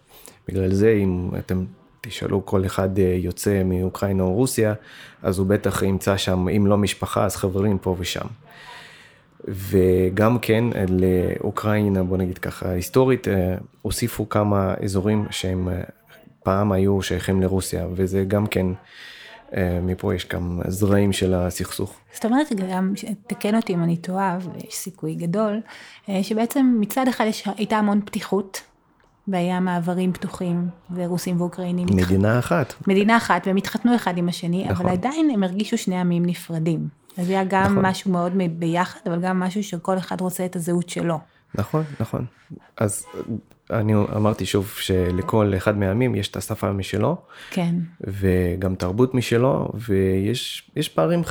בגלל 0.49 0.73
זה, 0.75 0.99
אם 1.03 1.31
אתם 1.39 1.65
תשאלו 2.09 2.47
כל 2.47 2.67
אחד 2.67 2.99
אה, 2.99 3.17
יוצא 3.19 3.63
מאוקראינה 3.65 4.23
או 4.23 4.33
רוסיה, 4.33 4.75
אז 5.23 5.39
הוא 5.39 5.47
בטח 5.47 5.83
ימצא 5.83 6.17
שם, 6.17 6.49
אם 6.49 6.67
לא 6.67 6.79
משפחה, 6.79 7.25
אז 7.25 7.37
חברים 7.37 7.79
פה 7.79 7.97
ושם. 7.99 8.27
וגם 9.49 10.39
כן 10.39 10.65
לאוקראינה, 10.89 12.03
בוא 12.03 12.17
נגיד 12.17 12.39
ככה, 12.39 12.71
היסטורית, 12.71 13.27
הוסיפו 13.83 14.29
כמה 14.29 14.75
אזורים 14.85 15.27
שהם 15.31 15.69
פעם 16.45 16.73
היו 16.73 17.03
שייכים 17.03 17.43
לרוסיה, 17.43 17.87
וזה 17.95 18.25
גם 18.29 18.47
כן, 18.47 18.67
אה, 19.57 19.79
מפה 19.83 20.15
יש 20.15 20.29
גם 20.29 20.61
זרעים 20.69 21.13
של 21.13 21.35
הסכסוך. 21.35 22.01
זאת 22.13 22.25
אומרת, 22.25 22.53
גם, 22.53 22.93
תקן 23.27 23.55
אותי 23.55 23.75
אם 23.75 23.83
אני 23.83 23.97
טועה, 23.97 24.39
ויש 24.41 24.75
סיכוי 24.75 25.15
גדול, 25.15 25.61
אה, 26.09 26.23
שבעצם 26.23 26.77
מצד 26.81 27.09
אחד 27.09 27.25
יש, 27.29 27.49
הייתה 27.57 27.77
המון 27.77 28.01
פתיחות, 28.05 28.61
והיה 29.29 29.61
מעברים 29.61 30.13
פתוחים, 30.13 30.69
ורוסים 30.95 31.41
ואוקראינים. 31.41 31.87
מדינה. 31.93 32.39
אחת. 32.39 32.75
מדינה 32.87 33.17
אחת, 33.17 33.47
והם 33.47 33.57
התחתנו 33.57 33.97
אחד 33.97 34.19
עם 34.19 34.29
השני, 34.29 34.65
נכון. 34.69 34.87
אבל 34.87 34.95
עדיין 34.95 35.31
הם 35.31 35.43
הרגישו 35.43 35.79
שני 35.79 36.01
עמים 36.01 36.27
נפרדים. 36.27 36.89
אז 37.19 37.31
היה 37.31 37.45
גם 37.45 37.65
נכון. 37.65 37.87
משהו 37.87 38.11
מאוד 38.11 38.33
ביחד, 38.59 39.01
אבל 39.07 39.21
גם 39.21 39.41
משהו 39.41 39.63
שכל 39.65 39.99
אחד 39.99 40.21
רוצה 40.21 40.45
את 40.45 40.57
הזהות 40.57 40.89
שלו. 40.89 41.19
נכון, 41.55 41.83
נכון. 42.01 42.25
אז 42.77 43.07
אני 43.71 43.95
אמרתי 44.17 44.47
שוב 44.47 44.69
שלכל 44.69 45.53
אחד 45.57 45.79
מהעמים 45.79 46.15
יש 46.15 46.29
את 46.29 46.37
השפה 46.37 46.73
משלו. 46.73 47.17
כן. 47.51 47.75
וגם 48.01 48.75
תרבות 48.75 49.15
משלו, 49.15 49.69
ויש 49.75 50.89
פערים 50.95 51.23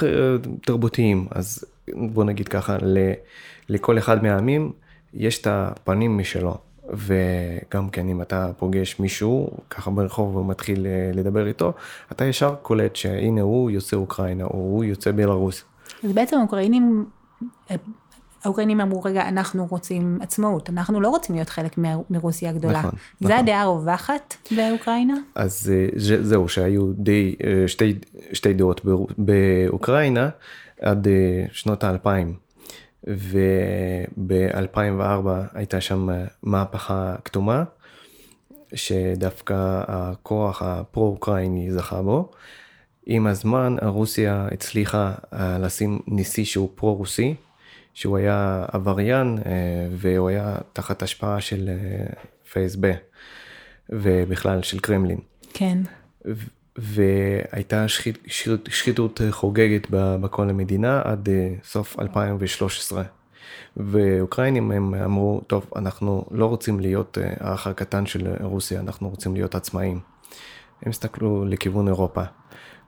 תרבותיים. 0.65 1.27
אז 1.31 1.65
בוא 1.93 2.23
נגיד 2.23 2.47
ככה, 2.47 2.77
לכל 3.69 3.97
אחד 3.97 4.23
מהעמים 4.23 4.71
יש 5.13 5.41
את 5.41 5.47
הפנים 5.49 6.17
משלו. 6.17 6.57
וגם 6.89 7.89
כן 7.89 8.09
אם 8.09 8.21
אתה 8.21 8.51
פוגש 8.57 8.99
מישהו 8.99 9.49
ככה 9.69 9.91
ברחוב 9.91 10.35
ומתחיל 10.35 10.85
אה, 10.85 11.11
לדבר 11.13 11.47
איתו, 11.47 11.73
אתה 12.11 12.25
ישר 12.25 12.55
קולט 12.61 12.95
שהנה 12.95 13.41
הוא 13.41 13.71
יוצא 13.71 13.95
אוקראינה 13.95 14.43
או 14.43 14.57
הוא 14.57 14.83
יוצא 14.83 15.11
בלרוס. 15.11 15.63
אז 16.03 16.11
בעצם 16.11 16.39
אוקראינים 16.41 17.05
האוקראינים 18.43 18.81
אמרו, 18.81 19.03
רגע, 19.03 19.27
אנחנו 19.27 19.67
רוצים 19.69 20.17
עצמאות, 20.21 20.69
אנחנו 20.69 21.01
לא 21.01 21.09
רוצים 21.09 21.35
להיות 21.35 21.49
חלק 21.49 21.75
מרוסיה 22.09 22.49
הגדולה. 22.49 22.79
נכון, 22.79 22.91
זה 23.19 23.27
נכון. 23.27 23.37
הדעה 23.37 23.61
הרווחת 23.61 24.35
באוקראינה? 24.51 25.13
אז 25.35 25.71
אה, 25.73 25.87
זהו, 26.21 26.49
שהיו 26.49 26.93
די, 26.93 27.35
אה, 27.43 27.67
שתי, 27.67 27.99
שתי 28.33 28.53
דעות 28.53 28.81
באוקראינה 29.17 30.29
עד 30.81 31.07
אה, 31.07 31.45
שנות 31.51 31.83
האלפיים. 31.83 32.42
וב-2004 33.07 34.79
הייתה 35.53 35.81
שם 35.81 36.09
מהפכה 36.43 37.15
כתומה, 37.25 37.63
שדווקא 38.73 39.83
הכוח 39.87 40.61
הפרו-אוקראיני 40.61 41.71
זכה 41.71 42.01
בו. 42.01 42.31
עם 43.05 43.27
הזמן 43.27 43.75
רוסיה 43.81 44.47
הצליחה 44.51 45.13
לשים 45.59 45.99
נשיא 46.07 46.45
שהוא 46.45 46.69
פרו-רוסי, 46.75 47.35
שהוא 47.93 48.17
היה 48.17 48.65
עבריין 48.71 49.37
אה, 49.45 49.51
והוא 49.91 50.29
היה 50.29 50.55
תחת 50.73 51.03
השפעה 51.03 51.41
של 51.41 51.69
אה, 51.69 52.05
פייסב 52.51 52.79
ובכלל 53.89 54.61
של 54.61 54.79
קרמלין. 54.79 55.19
כן. 55.53 55.77
והייתה 56.77 57.87
שחית, 57.87 58.17
שחיתות 58.69 59.21
חוגגת 59.31 59.87
בכל 59.91 60.49
המדינה 60.49 61.01
עד 61.03 61.29
אה, 61.29 61.53
סוף 61.63 61.99
2013. 61.99 63.03
ואוקראינים 63.77 64.71
הם 64.71 64.93
אמרו, 64.93 65.41
טוב, 65.47 65.69
אנחנו 65.75 66.25
לא 66.31 66.45
רוצים 66.45 66.79
להיות 66.79 67.17
האח 67.39 67.67
הקטן 67.67 68.05
של 68.05 68.33
רוסיה, 68.41 68.79
אנחנו 68.79 69.09
רוצים 69.09 69.33
להיות 69.33 69.55
עצמאים. 69.55 69.99
הם 70.81 70.89
הסתכלו 70.89 71.45
לכיוון 71.45 71.87
אירופה, 71.87 72.23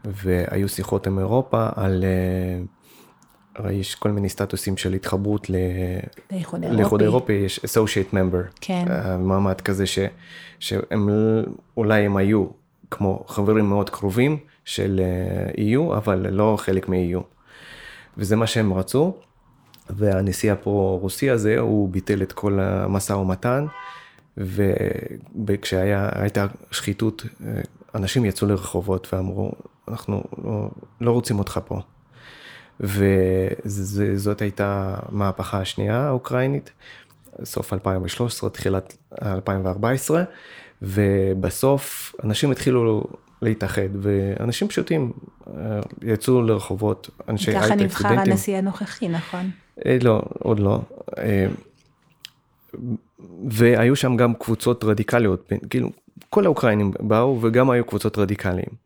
והיו 0.06 0.70
שיחות 0.70 1.08
עם 1.08 1.20
אירופה 1.20 1.70
על 1.76 2.04
הרי 3.56 3.74
יש 3.74 3.96
כל 3.96 4.12
מיני 4.12 4.30
סטטוסים 4.30 4.78
של 4.78 4.94
התחברות 4.94 5.50
לאיחוד 6.30 7.02
אירופי, 7.02 7.34
יש 7.34 7.60
associate 7.60 8.14
member, 8.14 8.58
כן. 8.62 8.86
אה, 8.90 9.18
מעמד 9.18 9.62
כזה 9.62 9.86
ש, 9.86 10.00
שהם 10.60 11.10
אולי 11.78 12.06
הם 12.06 12.18
היו 12.18 12.46
כמו 12.96 13.24
חברים 13.28 13.70
מאוד 13.70 13.90
קרובים 13.90 14.38
של 14.66 15.02
EU, 15.56 15.92
אה, 15.92 15.98
אבל 15.98 16.28
לא 16.30 16.56
חלק 16.60 16.90
מ-EU. 16.90 17.22
וזה 18.18 18.36
מה 18.36 18.48
שהם 18.48 18.74
רצו, 18.74 19.14
והנשיא 19.90 20.52
הפרו-רוסי 20.52 21.30
הזה, 21.30 21.60
הוא 21.60 21.90
ביטל 21.90 22.22
את 22.22 22.32
כל 22.32 22.60
המשא 22.60 23.14
ומתן, 23.14 23.66
וכשהייתה 25.48 26.46
שחיתות, 26.72 27.26
אה, 27.46 27.62
אנשים 27.96 28.26
יצאו 28.26 28.48
לרחובות 28.48 29.14
ואמרו, 29.14 29.52
אנחנו 29.88 30.24
לא, 30.44 30.70
לא 31.02 31.12
רוצים 31.12 31.40
אותך 31.40 31.60
פה. 31.66 31.80
וזאת 32.80 34.42
הייתה 34.42 34.96
המהפכה 35.02 35.60
השנייה 35.60 36.08
האוקראינית, 36.08 36.72
סוף 37.44 37.74
2013, 37.74 38.50
תחילת 38.50 38.98
2014, 39.22 40.24
ובסוף 40.86 42.16
אנשים 42.24 42.52
התחילו 42.52 43.04
להתאחד, 43.42 43.90
ואנשים 44.02 44.68
פשוטים 44.68 45.12
אה, 45.48 45.80
יצאו 46.02 46.42
לרחובות, 46.42 47.10
אנשי 47.30 47.52
הייטק, 47.52 47.66
סטודנטים. 47.66 47.90
ככה 47.90 48.10
נבחר 48.10 48.22
הנשיא 48.32 48.58
הנוכחי, 48.58 49.08
נכון? 49.08 49.50
אה, 49.86 49.98
לא, 50.02 50.22
עוד 50.40 50.60
לא. 50.60 50.80
אה, 51.18 51.48
והיו 53.48 53.96
שם 53.96 54.16
גם 54.16 54.34
קבוצות 54.34 54.84
רדיקליות, 54.84 55.52
כאילו 55.70 55.90
כל 56.30 56.46
האוקראינים 56.46 56.92
באו 57.00 57.42
וגם 57.42 57.70
היו 57.70 57.86
קבוצות 57.86 58.18
רדיקליים. 58.18 58.86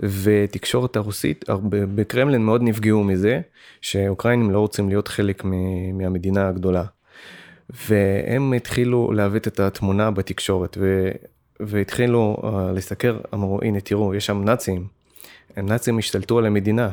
ותקשורת 0.00 0.96
הרוסית, 0.96 1.44
בקרמלין 1.70 2.42
מאוד 2.42 2.62
נפגעו 2.62 3.04
מזה, 3.04 3.40
שאוקראינים 3.80 4.50
לא 4.50 4.58
רוצים 4.58 4.88
להיות 4.88 5.08
חלק 5.08 5.44
מהמדינה 5.92 6.48
הגדולה. 6.48 6.84
והם 7.88 8.52
התחילו 8.52 9.12
לעוות 9.12 9.48
את 9.48 9.60
התמונה 9.60 10.10
בתקשורת. 10.10 10.78
והתחילו 11.60 12.36
uh, 12.40 12.46
לסקר, 12.74 13.18
אמרו, 13.34 13.58
הנה 13.62 13.80
תראו, 13.80 14.14
יש 14.14 14.26
שם 14.26 14.44
נאצים, 14.44 14.86
נאצים 15.56 15.98
השתלטו 15.98 16.38
על 16.38 16.46
המדינה. 16.46 16.90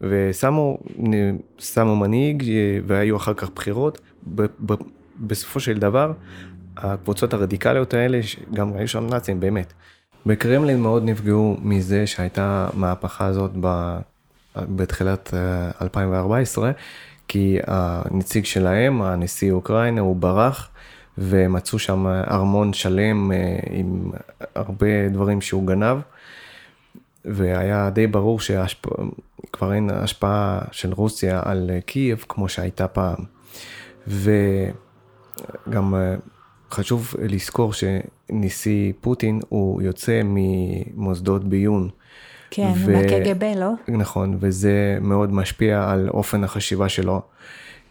ושמו 0.00 0.78
שמו 1.58 1.96
מנהיג 1.96 2.44
והיו 2.86 3.16
אחר 3.16 3.34
כך 3.34 3.50
בחירות, 3.54 4.00
ב, 4.34 4.42
ב, 4.66 4.74
בסופו 5.20 5.60
של 5.60 5.78
דבר 5.78 6.12
הקבוצות 6.76 7.34
הרדיקליות 7.34 7.94
האלה, 7.94 8.20
גם 8.54 8.72
היו 8.76 8.88
שם 8.88 9.06
נאצים 9.06 9.40
באמת, 9.40 9.72
בקרמלין 10.26 10.80
מאוד 10.80 11.04
נפגעו 11.04 11.56
מזה 11.62 12.06
שהייתה 12.06 12.68
מהפכה 12.74 13.26
הזאת 13.26 13.50
ב... 13.60 13.96
בתחילת 14.58 15.34
2014, 15.82 16.68
אה, 16.68 16.72
כי 17.28 17.58
הנציג 17.66 18.44
שלהם, 18.44 19.02
הנשיא 19.02 19.52
אוקראינה, 19.52 20.00
הוא 20.00 20.16
ברח, 20.16 20.70
ומצאו 21.18 21.78
שם 21.78 22.06
ארמון 22.06 22.72
שלם 22.72 23.32
אה, 23.32 23.58
עם 23.70 24.10
הרבה 24.54 25.08
דברים 25.08 25.40
שהוא 25.40 25.66
גנב, 25.66 25.98
והיה 27.24 27.90
די 27.90 28.06
ברור 28.06 28.40
שכבר 28.40 29.72
אין 29.72 29.90
השפעה 29.90 30.60
של 30.72 30.92
רוסיה 30.92 31.40
על 31.44 31.70
קייב 31.86 32.24
כמו 32.28 32.48
שהייתה 32.48 32.88
פעם. 32.88 33.16
וגם 34.06 35.94
אה, 35.94 36.14
חשוב 36.70 37.14
לזכור 37.22 37.72
שנשיא 37.72 38.92
פוטין 39.00 39.40
הוא 39.48 39.82
יוצא 39.82 40.20
ממוסדות 40.24 41.44
ביון. 41.44 41.88
כן, 42.50 42.72
ו... 42.76 42.92
מהקג"ב, 42.92 43.44
לא? 43.56 43.70
נכון, 43.88 44.36
וזה 44.40 44.98
מאוד 45.00 45.32
משפיע 45.32 45.90
על 45.90 46.08
אופן 46.08 46.44
החשיבה 46.44 46.88
שלו, 46.88 47.20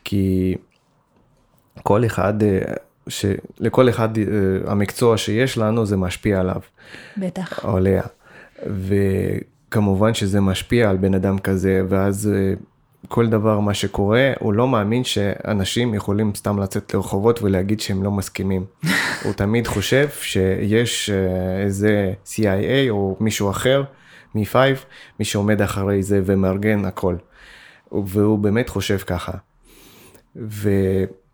כי 0.03 0.55
כל 1.83 2.05
אחד, 2.05 2.33
אה, 3.07 3.11
ש... 3.11 3.25
לכל 3.59 3.89
אחד 3.89 4.17
אה, 4.17 4.23
המקצוע 4.67 5.17
שיש 5.17 5.57
לנו 5.57 5.85
זה 5.85 5.97
משפיע 5.97 6.39
עליו. 6.39 6.61
בטח. 7.17 7.65
עליה. 7.65 8.03
וכמובן 8.65 10.13
שזה 10.13 10.41
משפיע 10.41 10.89
על 10.89 10.97
בן 10.97 11.13
אדם 11.13 11.39
כזה, 11.39 11.81
ואז 11.89 12.31
אה, 12.33 12.53
כל 13.07 13.27
דבר 13.27 13.59
מה 13.59 13.73
שקורה, 13.73 14.31
הוא 14.39 14.53
לא 14.53 14.67
מאמין 14.67 15.03
שאנשים 15.03 15.93
יכולים 15.93 16.35
סתם 16.35 16.59
לצאת 16.59 16.93
לרחובות 16.93 17.41
ולהגיד 17.41 17.79
שהם 17.79 18.03
לא 18.03 18.11
מסכימים. 18.11 18.65
הוא 19.23 19.33
תמיד 19.33 19.67
חושב 19.67 20.09
שיש 20.21 21.09
איזה 21.63 22.13
CIA 22.25 22.89
או 22.89 23.17
מישהו 23.19 23.49
אחר 23.49 23.83
מ-5, 24.35 24.55
מי 25.19 25.25
שעומד 25.25 25.61
אחרי 25.61 26.03
זה 26.03 26.21
ומארגן 26.25 26.85
הכל. 26.85 27.15
והוא 27.91 28.39
באמת 28.39 28.69
חושב 28.69 28.97
ככה. 28.97 29.31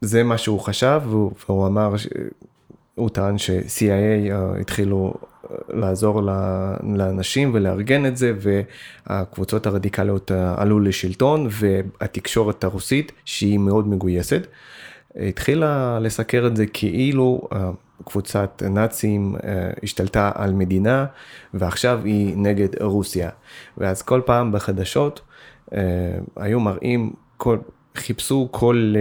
וזה 0.02 0.24
מה 0.24 0.38
שהוא 0.38 0.60
חשב, 0.60 1.02
והוא, 1.06 1.68
אמר, 1.68 1.96
הוא 2.96 3.10
טען 3.10 3.38
ש-CIA 3.38 4.32
אה, 4.32 4.60
התחילו 4.60 5.14
אה, 5.52 5.56
לעזור 5.70 6.22
לאנשים 6.84 7.52
ולארגן 7.54 8.06
את 8.06 8.18
זה, 8.18 8.34
והקבוצות 9.08 9.66
הרדיקליות 9.66 10.32
אה, 10.32 10.54
עלו 10.58 10.80
לשלטון, 10.80 11.48
והתקשורת 11.50 12.64
הרוסית, 12.64 13.12
שהיא 13.26 13.60
מאוד 13.60 13.88
מגויסת, 13.88 14.48
התחילה 15.16 16.00
לסקר 16.00 16.48
את 16.48 16.56
זה 16.56 16.66
כאילו 16.66 17.48
קבוצת 18.06 18.64
נאצים 18.70 19.36
השתלטה 19.84 20.32
על 20.36 20.54
מדינה, 20.54 21.06
ועכשיו 21.54 22.02
היא 22.04 22.38
נגד 22.38 22.82
רוסיה. 22.82 23.30
ואז 23.78 24.02
כל 24.02 24.22
פעם 24.26 24.52
בחדשות 24.52 25.22
היו 26.36 26.60
מראים, 26.60 27.14
כל, 27.38 27.58
חיפשו 27.96 28.48
כל 28.52 28.94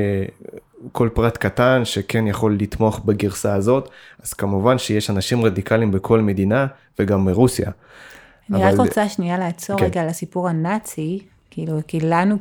כל 0.92 1.08
פרט 1.14 1.36
קטן 1.36 1.84
שכן 1.84 2.26
יכול 2.26 2.56
לתמוך 2.60 3.00
בגרסה 3.04 3.54
הזאת, 3.54 3.88
אז 4.22 4.32
כמובן 4.32 4.78
שיש 4.78 5.10
אנשים 5.10 5.44
רדיקליים 5.44 5.90
בכל 5.90 6.20
מדינה 6.20 6.66
וגם 6.98 7.24
מרוסיה. 7.24 7.70
אני 8.50 8.64
אבל... 8.64 8.72
רק 8.72 8.86
רוצה 8.86 9.08
שנייה 9.08 9.38
לעצור 9.38 9.78
כן. 9.78 9.84
רגע 9.84 10.02
על 10.02 10.08
הסיפור 10.08 10.48
הנאצי, 10.48 11.18
כאילו, 11.50 11.78
כי 11.86 12.00
לנו 12.00 12.36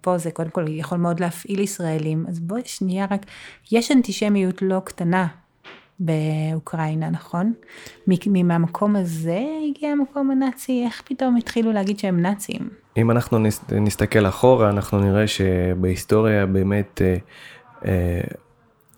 פה 0.00 0.18
זה 0.18 0.30
קודם 0.30 0.50
כל 0.50 0.64
יכול 0.68 0.98
מאוד 0.98 1.20
להפעיל 1.20 1.60
ישראלים, 1.60 2.24
אז 2.28 2.40
בואי 2.40 2.62
שנייה 2.64 3.06
רק, 3.10 3.26
יש 3.72 3.90
אנטישמיות 3.90 4.62
לא 4.62 4.80
קטנה 4.84 5.26
באוקראינה, 6.00 7.10
נכון? 7.10 7.52
מהמקום 8.26 8.96
הזה 8.96 9.40
הגיע 9.70 9.90
המקום 9.90 10.30
הנאצי, 10.30 10.82
איך 10.84 11.02
פתאום 11.04 11.36
התחילו 11.36 11.72
להגיד 11.72 11.98
שהם 11.98 12.22
נאצים? 12.22 12.68
אם 12.98 13.10
אנחנו 13.10 13.38
נסתכל 13.72 14.26
אחורה, 14.26 14.70
אנחנו 14.70 15.00
נראה 15.00 15.26
שבהיסטוריה 15.26 16.46
באמת 16.46 17.02
אה, 17.04 17.16
אה, 17.84 18.20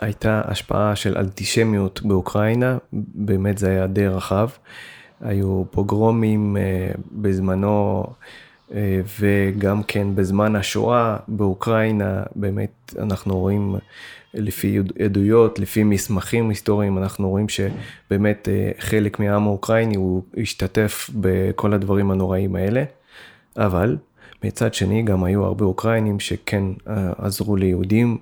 הייתה 0.01 0.43
השפעה 0.45 0.97
של 0.97 1.19
אנטישמיות 1.19 2.03
באוקראינה, 2.03 2.79
באמת 3.15 3.59
זה 3.59 3.71
היה 3.71 3.87
די 3.87 4.07
רחב. 4.07 4.49
היו 5.21 5.65
פוגרומים 5.71 6.57
אה, 6.57 6.91
בזמנו, 7.13 8.05
אה, 8.75 9.01
וגם 9.21 9.83
כן 9.83 10.15
בזמן 10.15 10.57
השואה 10.57 11.17
באוקראינה, 11.29 12.23
באמת 12.37 12.95
אנחנו 12.99 13.39
רואים 13.39 13.77
לפי 14.35 14.79
עדויות, 15.05 15.59
לפי 15.59 15.83
מסמכים 15.83 16.49
היסטוריים, 16.49 16.99
אנחנו 16.99 17.29
רואים 17.29 17.47
שבאמת 17.49 18.49
אה, 18.49 18.71
חלק 18.79 19.21
מהעם 19.21 19.47
האוקראיני 19.47 19.97
הוא 19.97 20.23
השתתף 20.37 21.11
בכל 21.15 21.73
הדברים 21.73 22.11
הנוראים 22.11 22.57
האלה. 22.57 22.85
אבל 23.57 23.97
מצד 24.45 24.75
שני 24.75 25.03
גם 25.03 25.25
היו 25.25 25.45
הרבה 25.45 25.65
אוקראינים 25.65 26.21
שכן 26.21 26.63
אה, 26.89 27.11
עזרו 27.19 27.57
ליהודים 27.57 28.19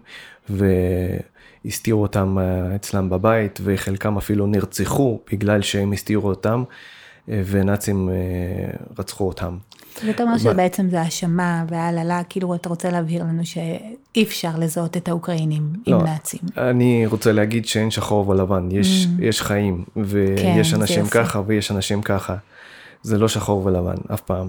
והסתירו 0.49 2.03
אותם 2.03 2.39
אה, 2.39 2.75
אצלם 2.75 3.11
בבית 3.11 3.59
וחלקם 3.63 4.17
אפילו 4.17 4.47
נרצחו 4.47 5.19
בגלל 5.33 5.63
שהם 5.63 5.93
הסתירו 5.93 6.29
אותם 6.29 6.65
אה, 7.29 7.43
ונאצים 7.47 8.11
רצחו 8.99 9.27
אותם. 9.29 9.57
ואתה 10.07 10.23
אומר 10.23 10.39
שבעצם 10.39 10.89
זה 10.89 11.01
האשמה 11.01 11.65
והעללה, 11.69 12.23
כאילו 12.29 12.55
אתה 12.55 12.69
רוצה 12.69 12.91
להבהיר 12.91 13.23
לנו 13.23 13.47
שאי 13.47 14.23
אפשר 14.23 14.51
לזהות 14.59 14.97
את 14.97 15.09
האוקראינים 15.09 15.73
לא, 15.87 15.97
עם 15.97 16.07
נאצים. 16.07 16.41
אני 16.57 17.07
רוצה 17.07 17.33
להגיד 17.33 17.67
שאין 17.67 17.91
שחור 17.91 18.29
ולבן, 18.29 18.69
יש, 18.71 19.05
mm. 19.05 19.25
יש 19.25 19.43
חיים, 19.43 19.85
ויש 19.97 20.73
כן, 20.73 20.81
אנשים 20.81 21.07
ככה 21.07 21.43
ויש 21.47 21.71
אנשים 21.71 22.03
ככה. 22.03 22.37
זה 23.03 23.19
לא 23.19 23.29
שחור 23.29 23.67
ולבן, 23.67 23.95
אף 24.15 24.21
פעם. 24.21 24.49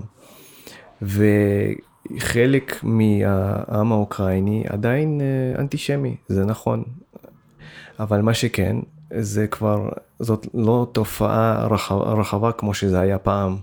וחלק 1.01 2.79
מהעם 2.83 3.91
האוקראיני 3.91 4.63
עדיין 4.67 5.21
אה, 5.21 5.61
אנטישמי, 5.61 6.15
זה 6.27 6.45
נכון. 6.45 6.83
אבל 7.99 8.21
מה 8.21 8.33
שכן, 8.33 8.77
זה 9.19 9.47
כבר, 9.47 9.89
זאת 10.19 10.47
לא 10.53 10.87
תופעה 10.91 11.67
רחבה, 11.67 12.13
רחבה 12.13 12.51
כמו 12.51 12.73
שזה 12.73 12.99
היה 12.99 13.17
פעם. 13.17 13.57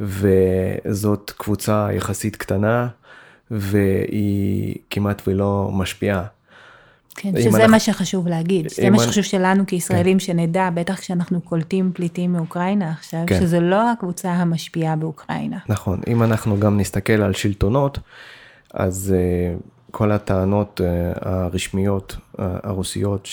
וזאת 0.00 1.32
קבוצה 1.36 1.88
יחסית 1.92 2.36
קטנה, 2.36 2.88
והיא 3.50 4.76
כמעט 4.90 5.22
ולא 5.26 5.70
משפיעה. 5.72 6.24
כן, 7.14 7.32
שזה 7.40 7.56
אנחנו... 7.56 7.70
מה 7.70 7.80
שחשוב 7.80 8.28
להגיד, 8.28 8.68
זה 8.68 8.90
מה 8.90 8.98
שחשוב 8.98 9.24
שלנו 9.24 9.66
כישראלים 9.66 10.18
כן. 10.18 10.24
שנדע, 10.24 10.70
בטח 10.74 11.00
כשאנחנו 11.00 11.40
קולטים 11.40 11.90
פליטים 11.94 12.32
מאוקראינה 12.32 12.90
עכשיו, 12.90 13.20
כן. 13.26 13.40
שזה 13.40 13.60
לא 13.60 13.90
הקבוצה 13.90 14.32
המשפיעה 14.32 14.96
באוקראינה. 14.96 15.58
נכון, 15.68 16.00
אם 16.06 16.22
אנחנו 16.22 16.60
גם 16.60 16.80
נסתכל 16.80 17.12
על 17.12 17.32
שלטונות, 17.32 17.98
אז 18.74 19.14
uh, 19.14 19.62
כל 19.90 20.12
הטענות 20.12 20.80
uh, 20.80 20.84
הרשמיות 21.28 22.16
uh, 22.16 22.40
הרוסיות 22.62 23.28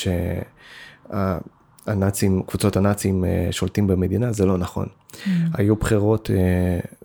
שהנאצים, 1.88 2.42
קבוצות 2.48 2.78
הנאצים 2.78 3.24
uh, 3.24 3.28
שולטים 3.52 3.88
במדינה, 3.88 4.32
זה 4.32 4.46
לא 4.46 4.58
נכון. 4.58 4.86
Mm. 4.86 5.28
היו 5.54 5.76
בחירות 5.76 6.30
uh, 6.30 6.32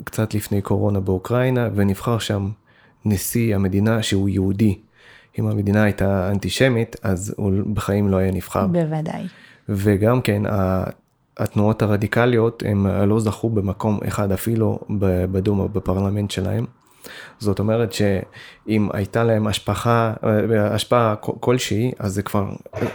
קצת 0.05 0.35
לפני 0.35 0.63
קורונה 0.63 1.01
באוקראינה, 1.01 1.69
ונבחר 1.75 2.19
שם 2.19 2.51
נשיא 3.05 3.55
המדינה 3.55 4.03
שהוא 4.03 4.29
יהודי. 4.29 4.79
אם 5.39 5.47
המדינה 5.47 5.83
הייתה 5.83 6.31
אנטישמית, 6.31 6.97
אז 7.03 7.35
הוא 7.37 7.53
בחיים 7.75 8.09
לא 8.09 8.17
היה 8.17 8.33
נבחר. 8.33 8.67
בוודאי. 8.67 9.27
וגם 9.69 10.21
כן, 10.21 10.43
התנועות 11.37 11.83
הרדיקליות, 11.83 12.63
הם 12.67 12.87
לא 12.87 13.21
זכו 13.21 13.51
במקום 13.51 13.99
אחד 14.09 14.33
אפילו 14.33 14.79
בדומה, 15.33 15.69
בפרלמנט 15.69 16.31
שלהם. 16.31 16.65
זאת 17.39 17.59
אומרת 17.59 17.93
שאם 17.93 18.89
הייתה 18.93 19.25
להם 19.25 19.47
השפעה, 19.47 20.13
השפעה 20.71 21.15
כלשהי, 21.21 21.93
אז 21.99 22.13
זה 22.15 22.23
כבר, 22.23 22.47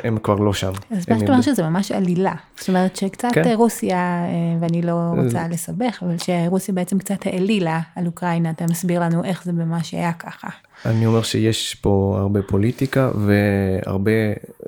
הם 0.04 0.18
כבר 0.24 0.36
לא 0.36 0.54
שם. 0.54 0.72
אז 0.92 1.06
מה 1.10 1.20
שאתה 1.20 1.32
אומר 1.32 1.42
שזה 1.42 1.64
ממש 1.64 1.92
עלילה. 1.92 2.34
זאת 2.60 2.70
אומרת 2.70 2.96
שקצת 2.96 3.28
כן. 3.34 3.54
רוסיה, 3.56 3.98
אה, 3.98 4.58
ואני 4.60 4.82
לא 4.82 4.94
רוצה 5.18 5.48
לסבך, 5.48 6.04
אבל 6.04 6.16
שרוסיה 6.18 6.74
בעצם 6.74 7.00
קצת 7.00 7.26
העלילה 7.26 7.80
על 7.96 8.06
אוקראינה, 8.06 8.50
אתה 8.50 8.66
מסביר 8.66 9.00
לנו 9.00 9.24
איך 9.24 9.44
זה 9.44 9.52
ממש 9.52 9.92
היה 9.92 10.14
ככה. 10.14 10.48
אני 10.86 11.06
אומר 11.06 11.22
שיש 11.22 11.76
פה 11.76 12.18
הרבה 12.20 12.42
פוליטיקה 12.42 13.12
והרבה 13.16 14.12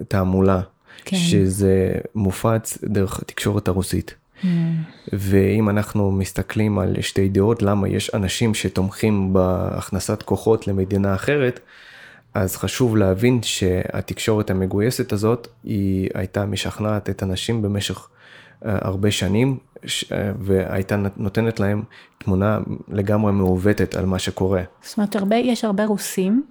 תעמולה, 0.07 0.61
כן. 1.05 1.17
שזה 1.17 1.91
מופץ 2.15 2.77
דרך 2.83 3.19
התקשורת 3.19 3.67
הרוסית. 3.67 4.15
ואם 5.13 5.69
אנחנו 5.69 6.11
מסתכלים 6.11 6.79
על 6.79 7.01
שתי 7.01 7.29
דעות, 7.29 7.61
למה 7.61 7.87
יש 7.87 8.11
אנשים 8.13 8.53
שתומכים 8.53 9.33
בהכנסת 9.33 10.23
כוחות 10.23 10.67
למדינה 10.67 11.15
אחרת, 11.15 11.59
אז 12.33 12.55
חשוב 12.55 12.97
להבין 12.97 13.43
שהתקשורת 13.43 14.49
המגויסת 14.49 15.13
הזאת, 15.13 15.47
היא 15.63 16.09
הייתה 16.13 16.45
משכנעת 16.45 17.09
את 17.09 17.23
הנשים 17.23 17.61
במשך 17.61 18.07
אה, 18.65 18.77
הרבה 18.81 19.11
שנים, 19.11 19.57
אה, 20.11 20.31
והייתה 20.39 20.95
נותנת 21.17 21.59
להם 21.59 21.83
תמונה 22.17 22.59
לגמרי 22.87 23.31
מעוותת 23.31 23.95
על 23.95 24.05
מה 24.05 24.19
שקורה. 24.19 24.63
זאת 24.81 24.97
אומרת, 24.97 25.15
הרבה, 25.15 25.35
יש 25.35 25.65
הרבה 25.65 25.85
רוסים 25.85 26.43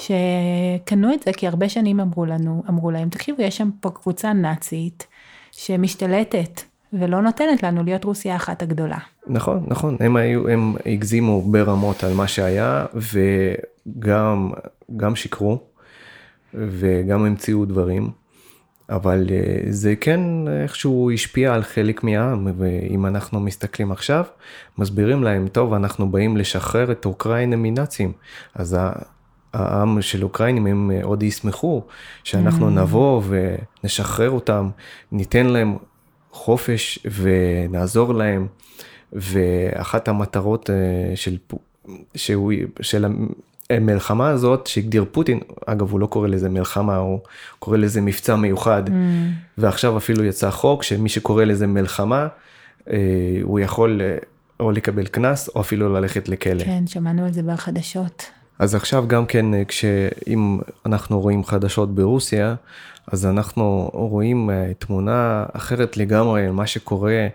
שקנו 0.00 1.14
את 1.14 1.22
זה, 1.22 1.32
כי 1.32 1.46
הרבה 1.46 1.68
שנים 1.68 2.00
אמרו 2.00 2.26
לנו, 2.26 2.62
אמרו 2.68 2.90
להם, 2.90 3.08
תקשיבו, 3.08 3.42
יש 3.42 3.56
שם 3.56 3.70
פה 3.80 3.90
קבוצה 3.90 4.32
נאצית 4.32 5.06
שמשתלטת 5.52 6.62
ולא 7.00 7.22
נותנת 7.22 7.62
לנו 7.62 7.84
להיות 7.84 8.04
רוסיה 8.04 8.36
אחת 8.36 8.62
הגדולה. 8.62 8.98
נכון, 9.26 9.64
נכון, 9.68 9.96
הם 10.00 10.16
היו, 10.16 10.48
הם 10.48 10.74
הגזימו 10.86 11.42
ברמות 11.42 12.04
על 12.04 12.14
מה 12.14 12.28
שהיה, 12.28 12.86
וגם 12.94 14.50
גם 14.96 15.16
שיקרו, 15.16 15.60
וגם 16.54 17.24
המציאו 17.24 17.64
דברים. 17.64 18.10
אבל 18.90 19.26
אה, 19.30 19.60
זה 19.70 19.96
כן 19.96 20.20
איכשהו 20.62 21.10
השפיע 21.10 21.54
על 21.54 21.62
חלק 21.62 22.04
מהעם, 22.04 22.48
ואם 22.58 23.06
אנחנו 23.06 23.40
מסתכלים 23.40 23.92
עכשיו, 23.92 24.24
מסבירים 24.78 25.22
להם, 25.22 25.48
טוב, 25.48 25.72
אנחנו 25.72 26.10
באים 26.10 26.36
לשחרר 26.36 26.92
את 26.92 27.04
אוקראינה 27.04 27.56
מנאצים, 27.56 28.12
אז 28.54 28.76
העם 29.52 30.02
של 30.02 30.24
אוקראינים 30.24 30.66
הם 30.66 30.90
עוד 31.02 31.22
ישמחו 31.22 31.82
שאנחנו 32.24 32.68
mm. 32.68 32.70
נבוא 32.70 33.22
ונשחרר 33.28 34.30
אותם, 34.30 34.70
ניתן 35.12 35.46
להם 35.46 35.76
חופש 36.36 36.98
ונעזור 37.20 38.14
להם, 38.14 38.46
ואחת 39.12 40.08
המטרות 40.08 40.70
של, 41.14 41.36
שהוא, 42.14 42.52
של 42.80 43.06
המלחמה 43.70 44.28
הזאת 44.28 44.66
שהגדיר 44.66 45.04
פוטין, 45.12 45.40
אגב 45.66 45.90
הוא 45.90 46.00
לא 46.00 46.06
קורא 46.06 46.28
לזה 46.28 46.48
מלחמה, 46.48 46.96
הוא 46.96 47.20
קורא 47.58 47.76
לזה 47.76 48.00
מבצע 48.00 48.36
מיוחד, 48.36 48.88
mm. 48.88 48.90
ועכשיו 49.58 49.96
אפילו 49.96 50.24
יצא 50.24 50.50
חוק 50.50 50.82
שמי 50.82 51.08
שקורא 51.08 51.44
לזה 51.44 51.66
מלחמה, 51.66 52.28
הוא 53.42 53.60
יכול 53.60 54.00
או 54.60 54.70
לקבל 54.70 55.06
קנס 55.06 55.48
או 55.48 55.60
אפילו 55.60 55.92
ללכת 55.92 56.28
לכלא. 56.28 56.64
כן, 56.64 56.86
שמענו 56.86 57.24
על 57.24 57.32
זה 57.32 57.42
בחדשות. 57.42 58.30
אז 58.58 58.74
עכשיו 58.74 59.04
גם 59.08 59.26
כן, 59.26 59.64
כשאם 59.68 60.58
אנחנו 60.86 61.20
רואים 61.20 61.44
חדשות 61.44 61.94
ברוסיה, 61.94 62.54
אז 63.12 63.26
אנחנו 63.26 63.90
רואים 63.92 64.50
אה, 64.50 64.72
תמונה 64.78 65.44
אחרת 65.52 65.96
לגמרי 65.96 66.46
על 66.46 66.52
מה 66.52 66.66
שקורה 66.66 67.26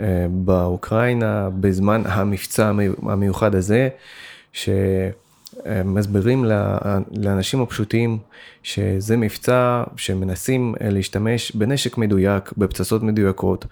אה, 0.00 0.26
באוקראינה 0.30 1.48
בזמן 1.60 2.02
המבצע 2.14 2.72
המיוחד 3.02 3.54
הזה, 3.54 3.88
שמסבירים 4.52 6.44
לאנשים 7.12 7.60
הפשוטים 7.62 8.18
שזה 8.62 9.16
מבצע 9.16 9.84
שמנסים 9.96 10.74
אה, 10.80 10.90
להשתמש 10.90 11.52
בנשק 11.52 11.98
מדויק, 11.98 12.52
בפצצות 12.56 13.02
מדויקות, 13.02 13.64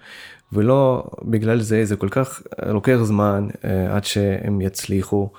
ולא 0.53 1.03
בגלל 1.23 1.61
זה, 1.61 1.85
זה 1.85 1.95
כל 1.95 2.09
כך 2.09 2.41
לוקח 2.65 2.97
זמן 3.03 3.47
עד 3.89 4.05
שהם 4.05 4.61
יצליחו. 4.61 5.29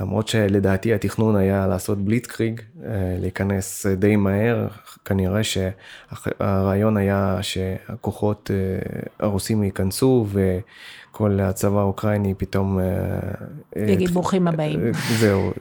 למרות 0.00 0.28
שלדעתי 0.28 0.94
התכנון 0.94 1.36
היה 1.36 1.66
לעשות 1.66 1.98
בליטקריג, 1.98 2.60
אה, 2.84 2.90
להיכנס 3.20 3.86
די 3.86 4.16
מהר, 4.16 4.68
כנראה 5.04 5.40
שהרעיון 5.44 6.96
היה 6.96 7.38
שהכוחות 7.42 8.50
אה, 8.54 9.00
הרוסים 9.18 9.62
ייכנסו 9.62 10.26
וכל 10.28 11.40
הצבא 11.40 11.80
האוקראיני 11.80 12.34
פתאום... 12.34 12.78
אה, 12.78 13.84
יגיד 13.88 14.10
ברוכים 14.10 14.48
הבאים. 14.48 14.80
זהו, 15.18 15.52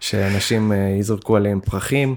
שאנשים 0.00 0.72
יזרקו 0.98 1.36
עליהם 1.36 1.60
פרחים. 1.60 2.14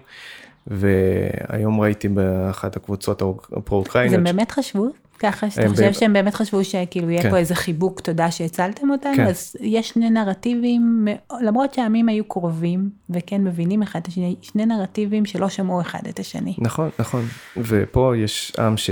והיום 0.67 1.81
ראיתי 1.81 2.07
באחת 2.07 2.75
הקבוצות 2.75 3.21
הפרו-אוקראיניות. 3.51 4.19
זה 4.19 4.23
באמת 4.33 4.51
חשבו 4.51 4.87
ככה, 5.19 5.49
שאתה 5.49 5.69
חושב 5.69 5.93
שהם 5.93 6.13
באמת 6.13 6.33
חשבו 6.33 6.63
שכאילו 6.63 7.09
יהיה 7.09 7.21
כן. 7.21 7.29
פה 7.29 7.37
איזה 7.37 7.55
חיבוק 7.55 8.01
תודה 8.01 8.31
שהצלתם 8.31 8.91
אותנו, 8.91 9.15
כן. 9.15 9.27
אז 9.27 9.55
יש 9.59 9.89
שני 9.89 10.09
נרטיבים, 10.09 11.07
למרות 11.41 11.73
שהעמים 11.73 12.09
היו 12.09 12.23
קרובים, 12.23 12.89
וכן 13.09 13.43
מבינים 13.43 13.81
אחד 13.81 13.99
את 13.99 14.07
השני, 14.07 14.35
שני 14.41 14.65
נרטיבים 14.65 15.25
שלא 15.25 15.49
שמעו 15.49 15.81
אחד 15.81 15.99
את 16.09 16.19
השני. 16.19 16.55
נכון, 16.57 16.89
נכון, 16.99 17.25
ופה 17.57 18.13
יש 18.17 18.53
עם 18.59 18.77
ש... 18.77 18.89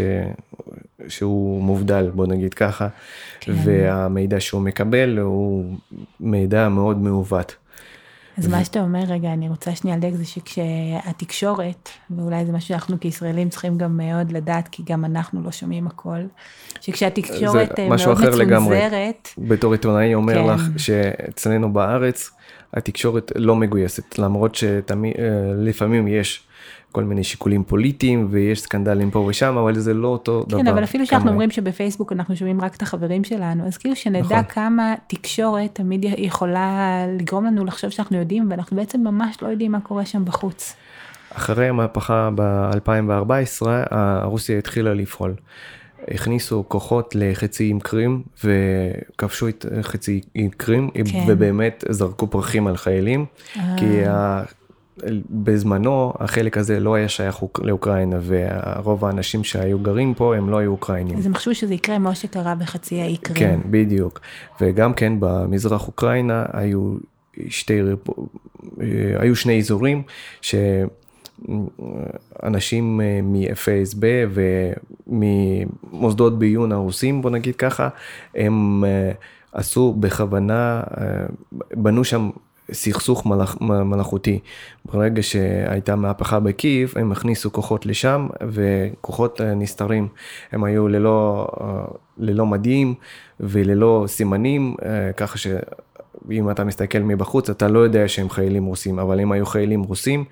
שהוא 1.08 1.64
מובדל, 1.64 2.10
בוא 2.14 2.28
נגיד 2.28 2.54
ככה, 2.54 2.88
כן. 3.40 3.52
והמידע 3.64 4.40
שהוא 4.40 4.62
מקבל 4.62 5.20
הוא 5.20 5.76
מידע 6.20 6.70
מאוד 6.70 7.02
מעוות. 7.02 7.56
אז 8.38 8.48
מה 8.48 8.66
שאתה 8.66 8.82
אומר, 8.82 9.04
רגע, 9.08 9.34
אני 9.34 9.50
רוצה 9.50 9.76
שנייה 9.76 9.98
לדייק 9.98 10.16
זה 10.16 10.26
שכשהתקשורת, 10.26 11.90
ואולי 12.10 12.46
זה 12.46 12.52
משהו 12.52 12.68
שאנחנו 12.68 13.00
כישראלים 13.00 13.50
צריכים 13.50 13.78
גם 13.78 13.98
מאוד 13.98 14.32
לדעת, 14.32 14.68
כי 14.68 14.84
גם 14.86 15.06
אנחנו 15.06 15.44
לא 15.44 15.52
שומעים 15.52 15.88
הכל, 15.88 16.20
שכשהתקשורת 16.82 17.80
אה, 17.80 17.88
מאוד 17.88 18.00
מצונזרת... 18.00 18.36
לגמרי. 18.36 18.80
בתור 19.38 19.72
עיתונאי 19.72 20.16
אומר 20.16 20.34
כן. 20.34 20.48
לך 20.50 20.62
שאצלנו 20.78 21.74
בארץ, 21.74 22.32
התקשורת 22.74 23.32
לא 23.36 23.56
מגויסת, 23.56 24.20
למרות 24.20 24.56
שלפעמים 24.56 26.08
אה, 26.08 26.12
יש 26.14 26.48
כל 26.94 27.04
מיני 27.04 27.24
שיקולים 27.24 27.64
פוליטיים 27.64 28.28
ויש 28.30 28.62
סקנדלים 28.62 29.12
פה 29.12 29.20
ושם, 29.20 29.58
אבל 29.58 29.80
זה 29.80 29.94
לא 29.94 30.08
אותו 30.08 30.42
כן, 30.42 30.50
דבר. 30.50 30.62
כן, 30.62 30.68
אבל 30.68 30.84
אפילו 30.84 31.06
שאנחנו 31.06 31.30
אומרים 31.30 31.52
שבפייסבוק 31.52 32.12
אנחנו 32.12 32.36
שומעים 32.36 32.62
רק 32.62 32.76
את 32.76 32.82
החברים 32.82 33.24
שלנו, 33.24 33.68
אז 33.68 33.78
כאילו 33.78 33.96
שנדע 33.96 34.26
נכון. 34.26 34.44
כמה 34.44 34.96
תקשורת 35.08 35.70
תמיד 35.74 36.06
יכולה 36.18 37.06
לגרום 37.20 37.46
לנו 37.46 37.66
לחשוב 37.66 37.90
שאנחנו 37.90 38.18
יודעים, 38.18 38.48
ואנחנו 38.50 38.78
בעצם 38.78 39.02
ממש 39.04 39.38
לא 39.42 39.48
יודעים 39.48 39.72
מה 39.72 39.80
קורה 39.80 40.06
שם 40.06 40.26
בחוץ. 40.26 40.76
אחרי 41.36 41.68
המהפכה 41.68 42.30
ב-2014, 42.36 43.66
רוסיה 44.24 44.58
התחילה 44.58 44.94
לפעול. 44.94 45.34
הכניסו 46.08 46.64
כוחות 46.68 47.16
לחצי 47.16 47.70
עם 47.70 47.80
קרים 47.80 48.24
וכבשו 48.44 49.48
את 49.48 49.66
חצי 49.82 50.22
עם 50.34 50.50
קרים 50.50 50.90
כן. 50.90 51.02
ובאמת 51.28 51.84
זרקו 51.90 52.28
פרחים 52.28 52.68
על 52.68 52.78
חיילים 52.78 53.26
אה. 53.58 53.76
כי 53.78 54.06
בזמנו 55.30 56.14
החלק 56.20 56.58
הזה 56.58 56.80
לא 56.80 56.96
היה 56.96 57.10
שייך 57.10 57.44
לאוקראינה 57.60 58.20
ורוב 58.26 59.06
האנשים 59.06 59.44
שהיו 59.44 59.80
גרים 59.80 60.14
פה 60.14 60.36
הם 60.36 60.50
לא 60.50 60.58
היו 60.58 60.72
אוקראינים. 60.72 61.18
אז 61.18 61.26
הם 61.26 61.36
חשבו 61.36 61.56
שזה 61.56 61.74
יקרה 61.74 61.96
כמו 61.96 62.16
שקרה 62.16 62.56
בחצי 62.56 63.02
האי 63.02 63.18
קרים. 63.18 63.40
כן, 63.40 63.60
בדיוק. 63.72 64.20
וגם 64.62 64.94
כן 64.94 65.14
במזרח 65.20 65.88
אוקראינה 65.88 66.46
היו 66.54 66.96
שתי, 67.48 67.80
היו 69.20 69.36
שני 69.36 69.60
אזורים 69.60 70.04
שאנשים 72.42 73.02
מ-FSB 73.24 74.04
וממוסדות 75.08 76.40
ביון 76.40 76.72
הרוסים, 76.72 77.22
בוא 77.22 77.30
נגיד 77.30 77.56
ככה, 77.56 77.90
הם 78.36 78.86
אה, 78.86 79.12
עשו 79.52 79.94
בכוונה, 79.94 80.84
אה, 80.98 81.26
בנו 81.74 82.04
שם 82.04 82.30
סכסוך 82.72 83.26
מלאכ, 83.26 83.62
מלאכותי. 83.62 84.40
ברגע 84.86 85.24
שהייתה 85.24 85.96
מהפכה 85.96 86.40
בקייב, 86.40 86.94
הם 86.96 87.12
הכניסו 87.12 87.52
כוחות 87.52 87.86
לשם, 87.86 88.28
וכוחות 88.48 89.42
אה, 89.42 89.54
נסתרים. 89.54 90.08
הם 90.52 90.64
היו 90.64 90.88
ללא, 90.88 91.48
אה, 91.62 91.86
ללא 92.18 92.46
מדים 92.46 92.94
וללא 93.40 94.04
סימנים, 94.08 94.76
אה, 94.86 95.14
ככה 95.14 95.38
שאם 95.38 96.52
אתה 96.52 96.64
מסתכל 96.64 97.00
מבחוץ, 97.00 97.50
אתה 97.50 97.68
לא 97.68 97.80
יודע 97.80 98.08
שהם 98.08 98.30
חיילים 98.30 98.66
רוסים, 98.66 99.00
אבל 99.00 99.20
הם 99.20 99.32
היו 99.32 99.46
חיילים 99.46 99.84
רוסים 99.84 100.26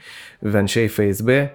ואנשי 0.43 0.87
פייסבה, 0.87 1.45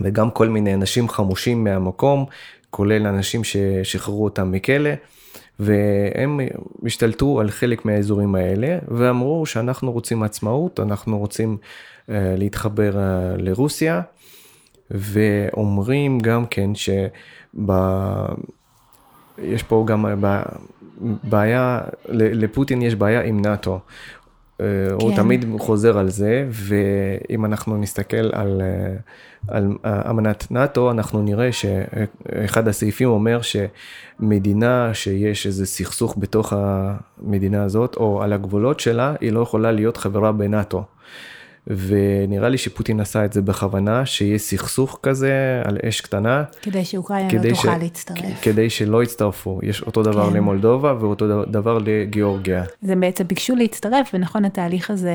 וגם 0.00 0.30
כל 0.30 0.48
מיני 0.48 0.74
אנשים 0.74 1.08
חמושים 1.08 1.64
מהמקום, 1.64 2.24
כולל 2.70 3.06
אנשים 3.06 3.44
ששחררו 3.44 4.24
אותם 4.24 4.52
מכלא. 4.52 4.90
והם 5.58 6.40
השתלטו 6.86 7.40
על 7.40 7.50
חלק 7.50 7.84
מהאזורים 7.84 8.34
האלה 8.34 8.78
ואמרו 8.88 9.46
שאנחנו 9.46 9.92
רוצים 9.92 10.22
עצמאות, 10.22 10.80
אנחנו 10.80 11.18
רוצים 11.18 11.56
uh, 11.62 12.10
להתחבר 12.36 12.92
uh, 12.92 13.42
לרוסיה, 13.42 14.00
ואומרים 14.90 16.18
גם 16.18 16.46
כן 16.46 16.74
שב... 16.74 17.08
יש 19.42 19.62
פה 19.62 19.84
גם 19.88 20.04
בעיה, 21.00 21.80
לפוטין 22.08 22.82
יש 22.82 22.94
בעיה 22.94 23.22
עם 23.22 23.42
נאט"ו. 23.42 23.78
כן. 24.58 24.64
הוא 25.00 25.16
תמיד 25.16 25.44
חוזר 25.58 25.98
על 25.98 26.08
זה, 26.08 26.46
ואם 26.50 27.44
אנחנו 27.44 27.76
נסתכל 27.76 28.30
על, 28.32 28.62
על 29.48 29.68
אמנת 29.84 30.50
נאט"ו, 30.50 30.90
אנחנו 30.90 31.22
נראה 31.22 31.52
שאחד 31.52 32.68
הסעיפים 32.68 33.08
אומר 33.08 33.40
שמדינה 33.42 34.94
שיש 34.94 35.46
איזה 35.46 35.66
סכסוך 35.66 36.14
בתוך 36.18 36.52
המדינה 36.56 37.64
הזאת, 37.64 37.96
או 37.96 38.22
על 38.22 38.32
הגבולות 38.32 38.80
שלה, 38.80 39.14
היא 39.20 39.32
לא 39.32 39.40
יכולה 39.40 39.72
להיות 39.72 39.96
חברה 39.96 40.32
בנאט"ו. 40.32 40.84
ונראה 41.68 42.48
לי 42.48 42.58
שפוטין 42.58 43.00
עשה 43.00 43.24
את 43.24 43.32
זה 43.32 43.42
בכוונה, 43.42 44.06
שיהיה 44.06 44.38
סכסוך 44.38 44.98
כזה 45.02 45.62
על 45.64 45.78
אש 45.88 46.00
קטנה. 46.00 46.44
כדי 46.62 46.84
שאוקראינה 46.84 47.28
לא 47.32 47.48
תוכל 47.48 47.68
ש... 47.68 47.82
להצטרף. 47.82 48.42
כדי 48.42 48.70
שלא 48.70 49.02
יצטרפו. 49.02 49.60
יש 49.62 49.82
אותו 49.82 50.02
דבר 50.02 50.30
כן. 50.30 50.36
למולדובה 50.36 50.94
ואותו 51.00 51.44
דבר 51.44 51.78
לגיאורגיה. 51.84 52.64
זה 52.82 52.96
בעצם 52.96 53.24
ביקשו 53.24 53.56
להצטרף, 53.56 54.10
ונכון, 54.14 54.44
התהליך 54.44 54.90
הזה 54.90 55.12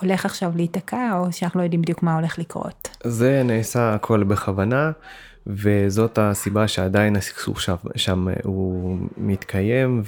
הולך 0.00 0.24
עכשיו 0.24 0.52
להיתקע, 0.56 1.18
או 1.18 1.32
שאנחנו 1.32 1.60
לא 1.60 1.64
יודעים 1.64 1.82
בדיוק 1.82 2.02
מה 2.02 2.14
הולך 2.14 2.38
לקרות. 2.38 2.88
זה 3.04 3.42
נעשה 3.44 3.94
הכל 3.94 4.22
בכוונה. 4.22 4.90
וזאת 5.46 6.18
הסיבה 6.18 6.68
שעדיין 6.68 7.16
הסכסוך 7.16 7.60
שם, 7.60 7.74
שם 7.96 8.28
הוא 8.44 8.98
מתקיים 9.16 10.02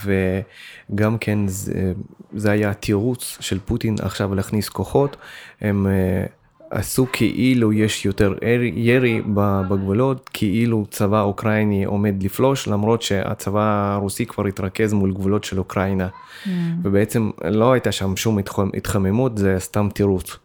וגם 0.90 1.18
כן 1.18 1.48
זה, 1.48 1.92
זה 2.34 2.50
היה 2.50 2.74
תירוץ 2.74 3.36
של 3.40 3.58
פוטין 3.58 3.94
עכשיו 4.02 4.34
להכניס 4.34 4.68
כוחות, 4.68 5.16
הם 5.60 5.86
אה, 5.86 6.26
עשו 6.70 7.06
כאילו 7.12 7.72
יש 7.72 8.04
יותר 8.04 8.34
ירי 8.74 9.22
בגבולות, 9.34 10.30
כאילו 10.32 10.86
צבא 10.90 11.22
אוקראיני 11.22 11.84
עומד 11.84 12.22
לפלוש, 12.22 12.68
למרות 12.68 13.02
שהצבא 13.02 13.92
הרוסי 13.94 14.26
כבר 14.26 14.46
התרכז 14.46 14.92
מול 14.92 15.12
גבולות 15.12 15.44
של 15.44 15.58
אוקראינה. 15.58 16.08
Mm. 16.08 16.48
ובעצם 16.82 17.30
לא 17.44 17.72
הייתה 17.72 17.92
שם 17.92 18.16
שום 18.16 18.38
התחממות, 18.74 19.38
זה 19.38 19.56
סתם 19.58 19.88
תירוץ. 19.94 20.38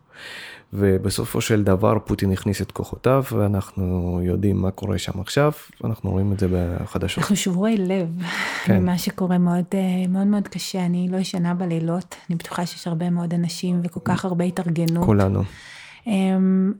ובסופו 0.74 1.42
של 1.42 1.64
דבר 1.64 1.98
פוטין 2.06 2.32
הכניס 2.32 2.62
את 2.62 2.72
כוחותיו 2.72 3.24
ואנחנו 3.32 4.20
יודעים 4.24 4.62
מה 4.62 4.72
קורה 4.72 4.98
שם 4.98 5.20
עכשיו, 5.20 5.52
אנחנו 5.84 6.12
רואים 6.12 6.32
את 6.34 6.40
זה 6.40 6.48
בחדשות. 6.52 7.18
אנחנו 7.18 7.36
שבורי 7.36 7.78
לב 7.78 8.08
כן. 8.64 8.80
ממה 8.80 8.98
שקורה 8.98 9.38
מאוד 9.38 9.66
אה, 9.74 10.08
מאוד 10.10 10.28
מאוד 10.28 10.48
קשה, 10.48 10.86
אני 10.86 11.08
לא 11.12 11.18
ישנה 11.18 11.54
בלילות, 11.54 12.16
אני 12.30 12.36
בטוחה 12.36 12.66
שיש 12.66 12.88
הרבה 12.88 13.10
מאוד 13.10 13.34
אנשים 13.34 13.82
וכל 13.84 14.00
כך 14.04 14.26
הרבה 14.26 14.46
התארגנות. 14.46 15.06
כולנו. 15.06 15.44
אמ, 16.08 16.74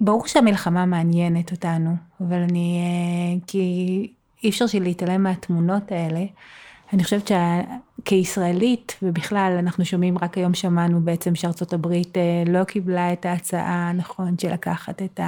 ברור 0.00 0.26
שהמלחמה 0.26 0.86
מעניינת 0.86 1.52
אותנו, 1.52 1.96
אבל 2.20 2.42
אני, 2.42 2.80
אה, 2.80 3.46
כי 3.46 4.12
אי 4.44 4.48
אפשר 4.48 4.64
להתעלם 4.80 5.22
מהתמונות 5.22 5.92
האלה. 5.92 6.24
אני 6.92 7.04
חושבת 7.04 7.30
שכישראלית, 8.02 8.96
ובכלל, 9.02 9.56
אנחנו 9.58 9.84
שומעים, 9.84 10.18
רק 10.18 10.38
היום 10.38 10.54
שמענו 10.54 11.00
בעצם 11.00 11.34
שארצות 11.34 11.72
הברית 11.72 12.16
אה, 12.16 12.42
לא 12.46 12.64
קיבלה 12.64 13.12
את 13.12 13.26
ההצעה, 13.26 13.92
נכון, 13.92 14.38
של 14.38 14.52
לקחת 14.52 15.02
את 15.02 15.20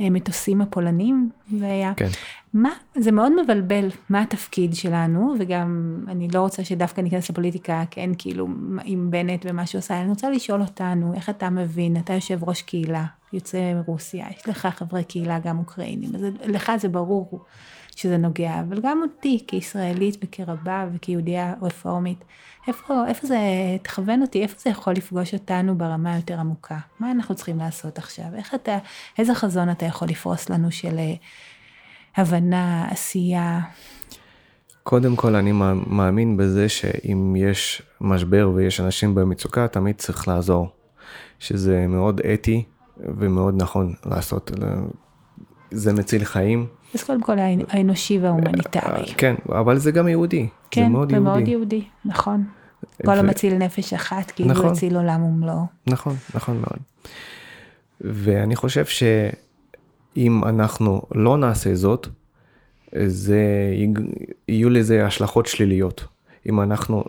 המטוסים 0.00 0.60
הפולנים, 0.60 1.30
והיה... 1.58 1.92
כן. 1.96 2.08
מה, 2.54 2.70
זה 2.96 3.12
מאוד 3.12 3.32
מבלבל, 3.42 3.88
מה 4.08 4.22
התפקיד 4.22 4.74
שלנו, 4.74 5.34
וגם 5.38 5.98
אני 6.08 6.28
לא 6.28 6.40
רוצה 6.40 6.64
שדווקא 6.64 7.00
ניכנס 7.00 7.30
לפוליטיקה, 7.30 7.84
כן, 7.90 8.10
כאילו, 8.18 8.48
עם 8.84 9.10
בנט 9.10 9.46
ומה 9.48 9.66
שהוא 9.66 9.78
עושה, 9.78 10.00
אני 10.00 10.08
רוצה 10.08 10.30
לשאול 10.30 10.60
אותנו, 10.60 11.14
איך 11.14 11.30
אתה 11.30 11.50
מבין, 11.50 11.96
אתה 11.96 12.12
יושב 12.12 12.44
ראש 12.44 12.62
קהילה, 12.62 13.04
יוצא 13.32 13.74
מרוסיה, 13.74 14.26
יש 14.36 14.48
לך 14.48 14.66
חברי 14.66 15.04
קהילה 15.04 15.38
גם 15.38 15.58
אוקראינים, 15.58 16.14
אז 16.14 16.22
לך 16.46 16.72
זה 16.78 16.88
ברור 16.88 17.44
שזה 17.98 18.16
נוגע, 18.16 18.60
אבל 18.60 18.80
גם 18.82 19.00
אותי 19.02 19.44
כישראלית 19.46 20.16
וכרבה 20.24 20.86
וכיהודייה 20.94 21.54
רפורמית, 21.62 22.24
איפה, 22.68 23.08
איפה 23.08 23.26
זה, 23.26 23.38
תכוון 23.82 24.22
אותי, 24.22 24.42
איפה 24.42 24.54
זה 24.58 24.70
יכול 24.70 24.92
לפגוש 24.92 25.34
אותנו 25.34 25.78
ברמה 25.78 26.16
יותר 26.16 26.40
עמוקה? 26.40 26.78
מה 27.00 27.10
אנחנו 27.10 27.34
צריכים 27.34 27.58
לעשות 27.58 27.98
עכשיו? 27.98 28.26
איך 28.34 28.54
אתה, 28.54 28.78
איזה 29.18 29.34
חזון 29.34 29.70
אתה 29.70 29.86
יכול 29.86 30.08
לפרוס 30.08 30.50
לנו 30.50 30.72
של 30.72 30.98
אה, 30.98 31.14
הבנה, 32.16 32.88
עשייה? 32.90 33.60
קודם 34.82 35.16
כל 35.16 35.34
אני 35.34 35.52
מאמין 35.86 36.36
בזה 36.36 36.68
שאם 36.68 37.36
יש 37.36 37.82
משבר 38.00 38.50
ויש 38.54 38.80
אנשים 38.80 39.14
במצוקה, 39.14 39.68
תמיד 39.68 39.96
צריך 39.96 40.28
לעזור. 40.28 40.68
שזה 41.38 41.86
מאוד 41.88 42.20
אתי 42.20 42.64
ומאוד 42.96 43.54
נכון 43.56 43.94
לעשות. 44.06 44.50
זה 45.74 45.92
מציל 45.92 46.24
חיים. 46.24 46.66
אז 46.94 47.02
קודם 47.02 47.20
כל 47.20 47.36
האנושי 47.68 48.18
וההומניטרי. 48.18 49.04
אה, 49.08 49.14
כן, 49.16 49.34
אבל 49.48 49.78
זה 49.78 49.90
גם 49.90 50.08
יהודי. 50.08 50.48
כן, 50.70 50.82
זה 50.82 50.88
מאוד 50.88 51.10
יהודי. 51.10 51.24
מאוד 51.24 51.48
יהודי, 51.48 51.84
נכון. 52.04 52.44
כל 53.04 53.18
המציל 53.18 53.54
נפש 53.54 53.92
אחת, 53.92 54.30
כאילו 54.30 54.50
נכון, 54.50 54.66
הציל 54.66 54.96
עולם 54.96 55.22
ומלואו. 55.22 55.66
נכון, 55.86 56.16
נכון 56.34 56.56
מאוד. 56.56 56.78
ואני 58.00 58.56
חושב 58.56 58.84
שאם 58.86 60.44
אנחנו 60.44 61.02
לא 61.14 61.38
נעשה 61.38 61.74
זאת, 61.74 62.08
זה, 63.06 63.42
יהיו 64.48 64.70
לזה 64.70 65.06
השלכות 65.06 65.46
שליליות. 65.46 66.04
אם 66.48 66.60
אנחנו, 66.60 67.04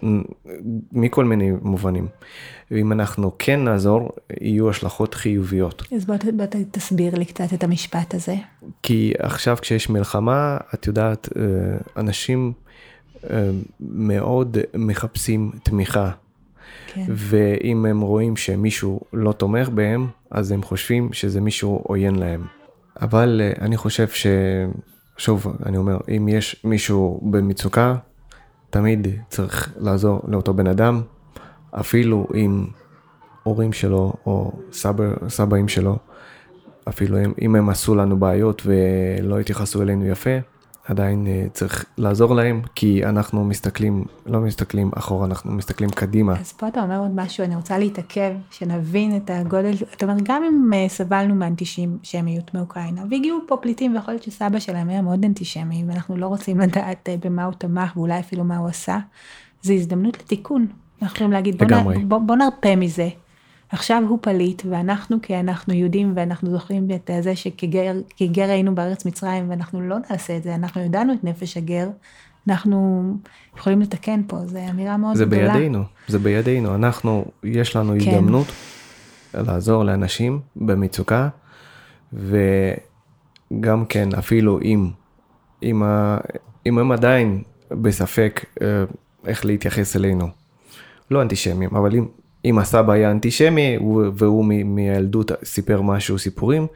מכל 0.91 1.25
מיני 1.25 1.51
מובנים. 1.61 2.07
ואם 2.71 2.91
אנחנו 2.91 3.31
כן 3.39 3.63
נעזור, 3.63 4.09
יהיו 4.41 4.69
השלכות 4.69 5.13
חיוביות. 5.13 5.83
אז 5.95 6.05
בוא, 6.05 6.15
בוא 6.33 6.45
תסביר 6.71 7.15
לי 7.15 7.25
קצת 7.25 7.53
את 7.53 7.63
המשפט 7.63 8.13
הזה. 8.13 8.35
כי 8.83 9.13
עכשיו 9.19 9.57
כשיש 9.61 9.89
מלחמה, 9.89 10.57
את 10.73 10.87
יודעת, 10.87 11.29
אה, 11.37 11.41
אנשים 11.97 12.53
אה, 13.29 13.49
מאוד 13.79 14.57
מחפשים 14.73 15.51
תמיכה. 15.63 16.11
כן. 16.87 17.05
ואם 17.09 17.85
הם 17.85 18.01
רואים 18.01 18.37
שמישהו 18.37 19.01
לא 19.13 19.31
תומך 19.31 19.69
בהם, 19.69 20.07
אז 20.31 20.51
הם 20.51 20.63
חושבים 20.63 21.13
שזה 21.13 21.41
מישהו 21.41 21.81
עוין 21.83 22.15
להם. 22.15 22.45
אבל 23.01 23.41
אה, 23.43 23.65
אני 23.65 23.77
חושב 23.77 24.07
ש... 24.07 24.27
שוב, 25.17 25.47
אני 25.65 25.77
אומר, 25.77 25.97
אם 26.17 26.27
יש 26.27 26.61
מישהו 26.63 27.21
במצוקה, 27.31 27.95
תמיד 28.69 29.07
צריך 29.29 29.73
לעזור 29.77 30.21
לאותו 30.27 30.53
בן 30.53 30.67
אדם, 30.67 31.01
אפילו 31.79 32.27
אם 32.35 32.65
הורים 33.43 33.73
שלו 33.73 34.13
או 34.25 34.51
סבא, 34.71 35.05
סבאים 35.29 35.67
שלו, 35.67 35.97
אפילו 36.89 37.23
אם, 37.25 37.33
אם 37.41 37.55
הם 37.55 37.69
עשו 37.69 37.95
לנו 37.95 38.17
בעיות 38.17 38.61
ולא 38.65 39.39
התייחסו 39.39 39.81
אלינו 39.81 40.05
יפה, 40.05 40.37
עדיין 40.87 41.27
אה, 41.27 41.45
צריך 41.53 41.85
לעזור 41.97 42.35
להם, 42.35 42.61
כי 42.75 43.05
אנחנו 43.05 43.45
מסתכלים, 43.45 44.05
לא 44.25 44.39
מסתכלים 44.39 44.91
אחורה, 44.95 45.25
אנחנו 45.25 45.51
מסתכלים 45.51 45.89
קדימה. 45.89 46.39
אז 46.39 46.51
פה 46.51 46.67
אתה 46.67 46.83
אומר 46.83 46.99
עוד 46.99 47.11
משהו, 47.15 47.43
אני 47.43 47.55
רוצה 47.55 47.77
להתעכב, 47.77 48.31
שנבין 48.51 49.17
את 49.17 49.29
הגודל, 49.29 49.73
זאת 49.73 50.03
אומרת, 50.03 50.21
גם 50.23 50.43
אם 50.43 50.73
אה, 50.73 50.89
סבלנו 50.89 51.35
מאנטישמיות 51.35 52.53
מאוקראינה, 52.53 53.01
והגיעו 53.11 53.39
פה 53.47 53.57
פליטים, 53.57 53.95
ויכול 53.95 54.13
להיות 54.13 54.23
שסבא 54.23 54.59
שלהם 54.59 54.89
היה 54.89 55.01
מאוד 55.01 55.25
אנטישמי, 55.25 55.83
ואנחנו 55.87 56.17
לא 56.17 56.27
רוצים 56.27 56.59
לדעת 56.59 57.09
אה, 57.09 57.15
במה 57.25 57.45
הוא 57.45 57.53
תמך, 57.53 57.97
ואולי 57.97 58.19
אפילו 58.19 58.43
מה 58.43 58.57
הוא 58.57 58.67
עשה, 58.67 58.97
זו 59.61 59.73
הזדמנות 59.73 60.19
לתיקון. 60.19 60.67
אנחנו 61.01 61.15
יכולים 61.15 61.31
להגיד, 61.31 61.57
בוא, 61.57 61.67
נ, 61.67 62.09
בוא, 62.09 62.17
בוא 62.17 62.35
נרפה 62.35 62.75
מזה, 62.75 63.09
עכשיו 63.69 64.03
הוא 64.07 64.19
פליט, 64.21 64.61
ואנחנו 64.69 65.17
כי 65.21 65.39
אנחנו 65.39 65.73
יהודים, 65.73 66.13
ואנחנו 66.15 66.51
זוכרים 66.51 66.87
את 66.93 67.11
זה 67.23 67.35
שכגר 67.35 68.49
היינו 68.49 68.75
בארץ 68.75 69.05
מצרים, 69.05 69.49
ואנחנו 69.49 69.81
לא 69.81 69.97
נעשה 70.09 70.37
את 70.37 70.43
זה, 70.43 70.55
אנחנו 70.55 70.81
ידענו 70.81 71.13
את 71.13 71.23
נפש 71.23 71.57
הגר, 71.57 71.89
אנחנו 72.47 73.03
יכולים 73.57 73.81
לתקן 73.81 74.21
פה, 74.27 74.37
זו 74.45 74.59
אמירה 74.69 74.97
מאוד 74.97 75.15
זה 75.15 75.25
גדולה. 75.25 75.47
זה 75.47 75.53
בידינו, 75.53 75.83
זה 76.07 76.19
בידינו, 76.19 76.75
אנחנו, 76.75 77.25
יש 77.43 77.75
לנו 77.75 77.93
כן. 77.99 78.09
הזדמנות 78.09 78.47
לעזור 79.33 79.83
לאנשים 79.83 80.39
במצוקה, 80.55 81.29
וגם 82.13 83.85
כן, 83.89 84.09
אפילו 84.17 84.61
אם, 84.61 84.89
אם, 85.63 85.83
ה, 85.83 86.17
אם 86.65 86.77
הם 86.77 86.91
עדיין 86.91 87.43
בספק 87.71 88.45
אה, 88.61 88.67
איך 89.27 89.45
להתייחס 89.45 89.95
אלינו, 89.95 90.27
לא 91.11 91.21
אנטישמים, 91.21 91.69
אבל 91.75 91.95
אם 91.95 92.05
אם 92.45 92.59
הסבא 92.59 92.93
היה 92.93 93.11
אנטישמי 93.11 93.77
והוא 94.15 94.45
מילדות 94.45 95.31
סיפר 95.43 95.81
משהו, 95.81 96.19
סיפורים, 96.19 96.67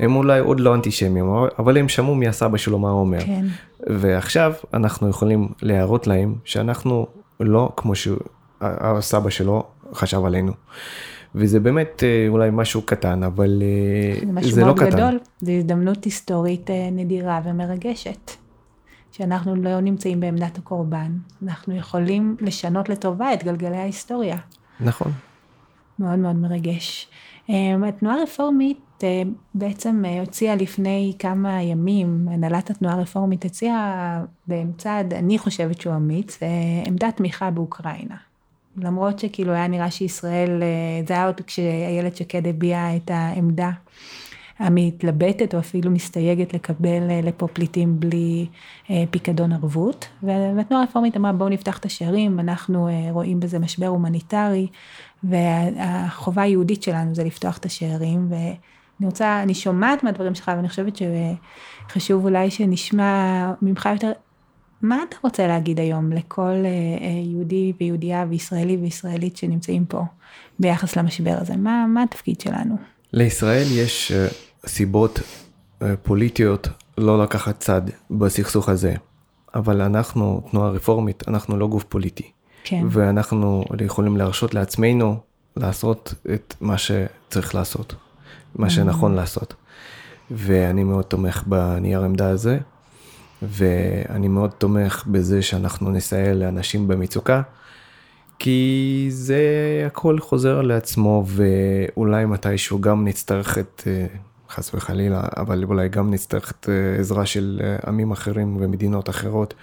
הם 0.00 0.16
אולי 0.16 0.40
עוד 0.40 0.60
לא 0.60 0.74
אנטישמים, 0.74 1.26
אבל 1.58 1.78
הם 1.78 1.88
שמעו 1.88 2.14
מהסבא 2.14 2.56
שלו 2.56 2.78
מה 2.78 2.90
הוא 2.90 3.00
אומר. 3.00 3.20
כן. 3.20 3.44
ועכשיו 3.86 4.52
אנחנו 4.74 5.08
יכולים 5.08 5.48
להראות 5.62 6.06
להם 6.06 6.34
שאנחנו 6.44 7.06
לא 7.40 7.72
כמו 7.76 7.92
שהסבא 7.94 9.30
שלו 9.30 9.62
חשב 9.94 10.24
עלינו. 10.24 10.52
וזה 11.34 11.60
באמת 11.60 12.02
אה, 12.06 12.26
אולי 12.28 12.48
משהו 12.52 12.82
קטן, 12.82 13.22
אבל 13.22 13.62
אה, 13.62 14.20
זה 14.20 14.26
לא 14.26 14.32
קטן. 14.32 14.34
משהו 14.34 14.60
מאוד 14.60 14.80
גדול, 14.80 15.18
זו 15.40 15.52
הזדמנות 15.52 16.04
היסטורית 16.04 16.70
אה, 16.70 16.88
נדירה 16.92 17.40
ומרגשת. 17.44 18.30
שאנחנו 19.18 19.56
לא 19.56 19.80
נמצאים 19.80 20.20
בעמדת 20.20 20.58
הקורבן, 20.58 21.12
אנחנו 21.42 21.76
יכולים 21.76 22.36
לשנות 22.40 22.88
לטובה 22.88 23.34
את 23.34 23.44
גלגלי 23.44 23.76
ההיסטוריה. 23.76 24.36
נכון. 24.80 25.12
מאוד 25.98 26.18
מאוד 26.18 26.36
מרגש. 26.36 27.08
אמ, 27.48 27.84
התנועה 27.84 28.20
הרפורמית 28.20 28.78
אה, 29.04 29.22
בעצם 29.54 30.02
אה, 30.04 30.20
הוציאה 30.20 30.56
לפני 30.56 31.12
כמה 31.18 31.62
ימים, 31.62 32.28
הנהלת 32.30 32.70
התנועה 32.70 32.94
הרפורמית 32.94 33.44
הציעה 33.44 34.24
בצעד, 34.48 35.14
אני 35.14 35.38
חושבת 35.38 35.80
שהוא 35.80 35.96
אמיץ, 35.96 36.42
אה, 36.42 36.48
עמדת 36.86 37.16
תמיכה 37.16 37.50
באוקראינה. 37.50 38.16
למרות 38.76 39.18
שכאילו 39.18 39.52
היה 39.52 39.66
נראה 39.66 39.90
שישראל, 39.90 40.62
זה 41.08 41.14
היה 41.14 41.26
עוד 41.26 41.40
כשאיילת 41.46 42.16
שקד 42.16 42.46
הביעה 42.46 42.96
את 42.96 43.10
העמדה 43.10 43.70
המתלבטת 44.58 45.54
או 45.54 45.58
אפילו 45.58 45.90
מסתייגת 45.90 46.54
לקבל 46.54 47.10
אה, 47.10 47.20
לפה 47.22 47.48
פליטים 47.52 48.00
בלי 48.00 48.46
אה, 48.90 49.04
פיקדון 49.10 49.52
ערבות. 49.52 50.08
והתנועה 50.22 50.82
הרפורמית 50.82 51.16
אמרה 51.16 51.32
בואו 51.32 51.48
נפתח 51.48 51.78
את 51.78 51.84
השערים, 51.84 52.40
אנחנו 52.40 52.88
אה, 52.88 53.08
רואים 53.10 53.40
בזה 53.40 53.58
משבר 53.58 53.86
הומניטרי, 53.86 54.66
והחובה 55.24 56.42
היהודית 56.42 56.82
שלנו 56.82 57.14
זה 57.14 57.24
לפתוח 57.24 57.58
את 57.58 57.66
השערים. 57.66 58.28
ואני 58.30 59.06
רוצה, 59.06 59.42
אני 59.42 59.54
שומעת 59.54 60.04
מהדברים 60.04 60.34
שלך 60.34 60.50
ואני 60.56 60.68
חושבת 60.68 60.98
שחשוב 61.88 62.24
אולי 62.24 62.50
שנשמע 62.50 63.52
ממך 63.62 63.88
יותר 63.92 64.12
מה 64.82 65.02
אתה 65.08 65.16
רוצה 65.22 65.46
להגיד 65.46 65.80
היום 65.80 66.12
לכל 66.12 66.54
יהודי 67.24 67.72
ויהודייה 67.80 68.24
וישראלי 68.28 68.76
וישראלית 68.76 69.36
שנמצאים 69.36 69.84
פה 69.84 70.02
ביחס 70.58 70.96
למשבר 70.96 71.34
הזה? 71.40 71.56
מה, 71.56 71.86
מה 71.88 72.02
התפקיד 72.02 72.40
שלנו? 72.40 72.76
לישראל 73.12 73.66
יש 73.70 74.12
סיבות 74.66 75.20
אה, 75.82 75.94
פוליטיות 76.02 76.68
לא 76.98 77.22
לקחת 77.22 77.60
צד 77.60 77.82
בסכסוך 78.10 78.68
הזה. 78.68 78.94
אבל 79.54 79.80
אנחנו, 79.80 80.42
תנועה 80.50 80.70
רפורמית, 80.70 81.28
אנחנו 81.28 81.56
לא 81.56 81.68
גוף 81.68 81.84
פוליטי. 81.84 82.30
כן. 82.64 82.86
ואנחנו 82.90 83.64
יכולים 83.80 84.16
להרשות 84.16 84.54
לעצמנו 84.54 85.16
לעשות 85.56 86.14
את 86.34 86.54
מה 86.60 86.78
שצריך 86.78 87.54
לעשות, 87.54 87.94
מה 88.54 88.66
mm-hmm. 88.66 88.70
שנכון 88.70 89.14
לעשות. 89.14 89.54
ואני 90.30 90.84
מאוד 90.84 91.04
תומך 91.04 91.42
בנייר 91.46 92.04
עמדה 92.04 92.28
הזה, 92.28 92.58
ואני 93.42 94.28
מאוד 94.28 94.50
תומך 94.50 95.04
בזה 95.06 95.42
שאנחנו 95.42 95.90
נסייע 95.90 96.34
לאנשים 96.34 96.88
במצוקה, 96.88 97.42
כי 98.38 99.06
זה 99.10 99.42
הכל 99.86 100.20
חוזר 100.20 100.62
לעצמו, 100.62 101.24
ואולי 101.26 102.24
מתישהו 102.24 102.80
גם 102.80 103.04
נצטרך 103.08 103.58
את 103.58 103.82
אה, 103.86 104.06
חס 104.50 104.74
וחלילה, 104.74 105.22
אבל 105.36 105.64
אולי 105.64 105.88
גם 105.88 106.10
נצטרך 106.10 106.50
את 106.50 106.68
אה, 106.68 107.00
עזרה 107.00 107.26
של 107.26 107.60
אה, 107.64 107.76
עמים 107.86 108.12
אחרים 108.12 108.56
ומדינות 108.60 109.08
אחרות. 109.08 109.54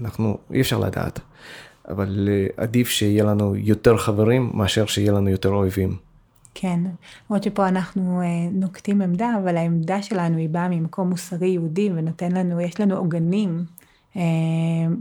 אנחנו, 0.00 0.38
אי 0.52 0.60
אפשר 0.60 0.78
לדעת. 0.78 1.20
אבל 1.88 2.28
אה, 2.32 2.46
עדיף 2.64 2.88
שיהיה 2.88 3.24
לנו 3.24 3.56
יותר 3.56 3.96
חברים 3.96 4.50
מאשר 4.54 4.86
שיהיה 4.86 5.12
לנו 5.12 5.28
יותר 5.28 5.48
אויבים. 5.48 5.96
כן, 6.54 6.80
למרות 7.30 7.42
שפה 7.42 7.68
אנחנו 7.68 8.22
נוקטים 8.52 9.02
עמדה, 9.02 9.30
אבל 9.42 9.56
העמדה 9.56 10.02
שלנו 10.02 10.38
היא 10.38 10.48
באה 10.48 10.68
ממקום 10.68 11.10
מוסרי 11.10 11.48
יהודי 11.48 11.90
ונותן 11.94 12.32
לנו, 12.32 12.60
יש 12.60 12.80
לנו 12.80 12.96
עוגנים 12.96 13.64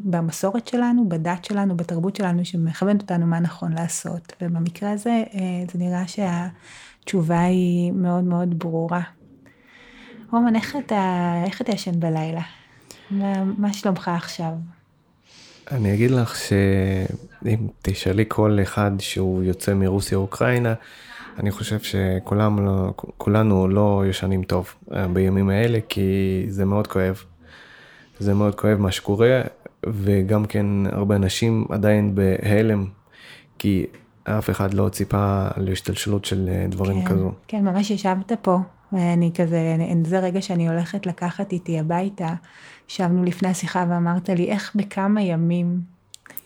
במסורת 0.03 0.67
שלנו, 0.67 1.09
בדת 1.09 1.45
שלנו, 1.45 1.77
בתרבות 1.77 2.15
שלנו, 2.15 2.45
שמכוונת 2.45 3.01
אותנו 3.01 3.25
מה 3.25 3.39
נכון 3.39 3.73
לעשות. 3.73 4.33
ובמקרה 4.41 4.91
הזה, 4.91 5.23
זה 5.71 5.79
נראה 5.79 6.07
שהתשובה 7.09 7.41
היא 7.41 7.91
מאוד 7.91 8.23
מאוד 8.23 8.59
ברורה. 8.59 9.01
רומן, 10.31 10.55
איך 10.55 10.75
אתה, 10.85 11.33
איך 11.45 11.61
אתה 11.61 11.71
ישן 11.71 11.99
בלילה? 11.99 12.41
מה, 13.11 13.43
מה 13.57 13.73
שלומך 13.73 14.11
עכשיו? 14.15 14.51
אני 15.71 15.93
אגיד 15.93 16.11
לך 16.11 16.35
שאם 16.35 17.67
תשאלי 17.81 18.25
כל 18.27 18.59
אחד 18.61 18.91
שהוא 18.99 19.43
יוצא 19.43 19.73
מרוסיה 19.73 20.17
או 20.17 20.21
אוקראינה, 20.21 20.73
אני 21.39 21.51
חושב 21.51 21.79
שכולנו 21.79 22.93
לא, 23.17 23.69
לא 23.69 24.03
ישנים 24.09 24.43
טוב 24.43 24.73
אה, 24.93 25.07
בימים 25.07 25.49
האלה, 25.49 25.79
כי 25.89 26.45
זה 26.47 26.65
מאוד 26.65 26.87
כואב. 26.87 27.23
זה 28.19 28.33
מאוד 28.33 28.55
כואב 28.55 28.77
מה 28.77 28.91
שקורה, 28.91 29.41
וגם 29.85 30.45
כן 30.45 30.65
הרבה 30.91 31.15
אנשים 31.15 31.65
עדיין 31.69 32.15
בהלם, 32.15 32.85
כי 33.59 33.85
אף 34.37 34.49
אחד 34.49 34.73
לא 34.73 34.89
ציפה 34.89 35.47
להשתלשלות 35.57 36.25
של 36.25 36.49
אה, 36.51 36.65
דברים 36.69 37.01
כן, 37.01 37.07
כזו. 37.07 37.31
כן, 37.47 37.63
ממש 37.63 37.91
ישבת 37.91 38.31
פה, 38.41 38.57
ואני 38.93 39.31
כזה, 39.35 39.75
זה 40.05 40.19
רגע 40.19 40.41
שאני 40.41 40.69
הולכת 40.69 41.05
לקחת 41.05 41.51
איתי 41.51 41.79
הביתה. 41.79 42.33
ישבנו 42.89 43.23
לפני 43.23 43.49
השיחה 43.49 43.85
ואמרת 43.89 44.29
לי, 44.29 44.51
איך 44.51 44.71
בכמה 44.75 45.21
ימים 45.21 45.81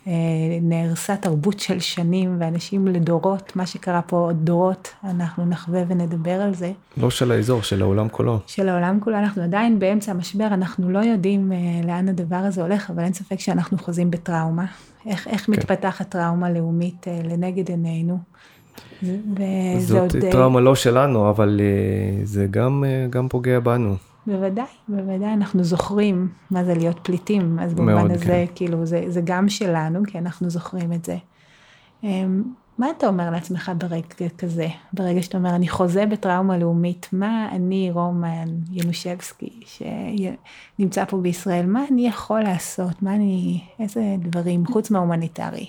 אה, 0.07 0.13
נהרסה 0.61 1.15
תרבות 1.15 1.59
של 1.59 1.79
שנים, 1.79 2.35
ואנשים 2.39 2.87
לדורות, 2.87 3.55
מה 3.55 3.65
שקרה 3.65 4.01
פה 4.01 4.17
עוד 4.17 4.45
דורות, 4.45 4.93
אנחנו 5.03 5.45
נחווה 5.45 5.83
ונדבר 5.87 6.41
על 6.41 6.55
זה. 6.55 6.71
לא 6.97 7.09
של 7.09 7.31
האזור, 7.31 7.61
של 7.61 7.81
העולם 7.81 8.09
כולו. 8.09 8.39
של 8.47 8.69
העולם 8.69 8.99
כולו, 8.99 9.17
אנחנו 9.17 9.43
עדיין 9.43 9.79
באמצע 9.79 10.11
המשבר, 10.11 10.47
אנחנו 10.47 10.91
לא 10.91 10.99
יודעים 10.99 11.51
אה, 11.51 11.57
לאן 11.87 12.09
הדבר 12.09 12.35
הזה 12.35 12.61
הולך, 12.61 12.89
אבל 12.89 13.03
אין 13.03 13.13
ספק 13.13 13.39
שאנחנו 13.39 13.77
חוזים 13.77 14.11
בטראומה. 14.11 14.65
איך, 15.05 15.27
איך 15.27 15.45
כן. 15.45 15.51
מתפתחת 15.51 16.09
טראומה 16.09 16.51
לאומית 16.51 17.07
אה, 17.07 17.21
לנגד 17.23 17.69
עינינו. 17.69 18.17
זאת 19.79 20.15
עוד... 20.15 20.31
טראומה 20.31 20.59
לא 20.61 20.75
שלנו, 20.75 21.29
אבל 21.29 21.61
זה 22.23 22.47
גם, 22.51 22.83
גם 23.09 23.27
פוגע 23.27 23.59
בנו. 23.59 23.95
בוודאי, 24.27 24.65
בוודאי, 24.87 25.33
אנחנו 25.33 25.63
זוכרים 25.63 26.27
מה 26.51 26.63
זה 26.63 26.73
להיות 26.73 26.99
פליטים, 27.03 27.59
אז 27.59 27.73
במובן 27.73 28.11
הזה, 28.11 28.25
כן. 28.25 28.45
כאילו, 28.55 28.85
זה, 28.85 29.03
זה 29.07 29.21
גם 29.23 29.49
שלנו, 29.49 29.99
כי 30.07 30.17
אנחנו 30.17 30.49
זוכרים 30.49 30.93
את 30.93 31.05
זה. 31.05 31.17
מה 32.77 32.87
אתה 32.97 33.07
אומר 33.07 33.29
לעצמך 33.29 33.71
ברגע 33.77 34.29
כזה, 34.37 34.67
ברגע 34.93 35.23
שאתה 35.23 35.37
אומר, 35.37 35.55
אני 35.55 35.67
חוזה 35.67 36.05
בטראומה 36.05 36.57
לאומית, 36.57 37.09
מה 37.11 37.49
אני, 37.51 37.91
רומן 37.93 38.47
ינושבסקי, 38.71 39.59
שנמצא 39.65 41.05
פה 41.05 41.17
בישראל, 41.17 41.65
מה 41.65 41.85
אני 41.91 42.07
יכול 42.07 42.41
לעשות, 42.41 43.01
מה 43.01 43.15
אני, 43.15 43.61
איזה 43.79 44.01
דברים, 44.19 44.65
חוץ 44.65 44.91
מההומניטרי? 44.91 45.67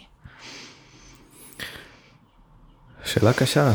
שאלה 3.04 3.32
קשה. 3.32 3.72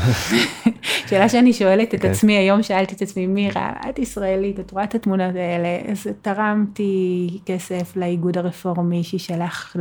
שאלה 1.08 1.30
שאני 1.30 1.54
שואלת 1.54 1.94
את 1.94 2.02
כן. 2.02 2.12
עצמי, 2.12 2.38
היום 2.38 2.64
שאלתי 2.64 2.96
את 2.96 3.02
עצמי, 3.02 3.28
מירה, 3.28 3.74
את 3.90 4.00
ישראלית, 4.00 4.60
את 4.60 4.72
רואה 4.72 4.84
את 4.84 4.96
התמונות 4.96 5.36
האלה, 5.36 5.92
אז 5.92 6.08
תרמתי 6.22 7.40
כסף 7.46 7.96
לאיגוד 7.96 8.38
הרפורמי 8.38 9.04
ששלח 9.04 9.76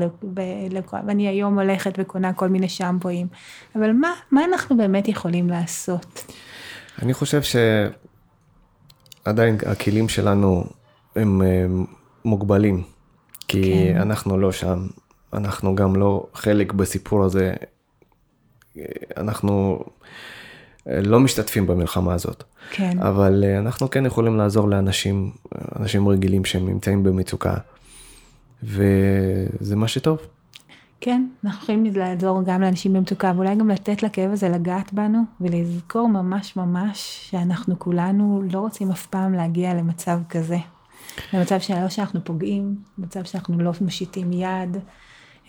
לכל, 0.71 0.97
ואני 1.07 1.29
היום 1.29 1.59
הולכת 1.59 1.95
וקונה 1.99 2.33
כל 2.33 2.49
מיני 2.49 2.69
שמפואים, 2.69 3.27
אבל 3.77 3.93
מה, 3.93 4.13
מה 4.31 4.45
אנחנו 4.45 4.77
באמת 4.77 5.09
יכולים 5.09 5.49
לעשות? 5.49 6.33
אני 7.03 7.15
חושב 7.15 7.41
שעדיין 9.25 9.57
הכלים 9.67 10.09
שלנו 10.09 10.65
הם, 11.17 11.43
הם 11.43 11.85
מוגבלים, 12.25 12.83
כי 13.49 13.63
כן. 13.63 14.01
אנחנו 14.01 14.39
לא 14.39 14.53
שם, 14.53 14.87
אנחנו 15.33 15.75
גם 15.75 15.97
לא 15.97 16.27
חלק 16.35 16.73
בסיפור 16.73 17.25
הזה 17.25 17.55
אנחנו 19.17 19.85
אה, 20.89 21.01
לא 21.03 21.21
משתתפים 21.21 21.67
במלחמה 21.67 22.15
הזאת. 22.15 22.45
כן. 22.71 22.99
אבל 22.99 23.45
אה, 23.47 23.59
אנחנו 23.59 23.91
כן 23.91 24.07
יכולים 24.07 24.37
לעזור 24.37 24.69
לאנשים, 24.69 25.31
אנשים 25.81 26.09
רגילים 26.09 26.45
שהם 26.45 26.69
נמצאים 26.69 27.03
במצוקה, 27.03 27.55
וזה 28.63 29.77
מה 29.77 29.89
שטוב. 29.89 30.19
כן, 31.01 31.27
אנחנו 31.45 31.63
יכולים 31.63 31.85
לעזור 31.95 32.43
גם 32.45 32.61
לאנשים 32.61 32.93
במצוקה, 32.93 33.33
ואולי 33.37 33.57
גם 33.57 33.71
לתת 33.71 34.03
לכאב 34.03 34.33
הזה 34.33 34.49
לגעת 34.49 34.93
בנו, 34.93 35.19
ולזכור 35.41 36.09
ממש 36.09 36.57
ממש 36.57 37.29
שאנחנו 37.31 37.79
כולנו 37.79 38.43
לא 38.53 38.59
רוצים 38.59 38.91
אף 38.91 39.07
פעם 39.07 39.33
להגיע 39.33 39.75
למצב 39.75 40.19
כזה. 40.29 40.59
למצב 41.33 41.61
שלא 41.61 41.89
שאנחנו 41.89 42.25
פוגעים, 42.25 42.77
למצב 42.99 43.25
שאנחנו 43.25 43.59
לא 43.59 43.73
מושיטים 43.81 44.33
יד, 44.33 44.77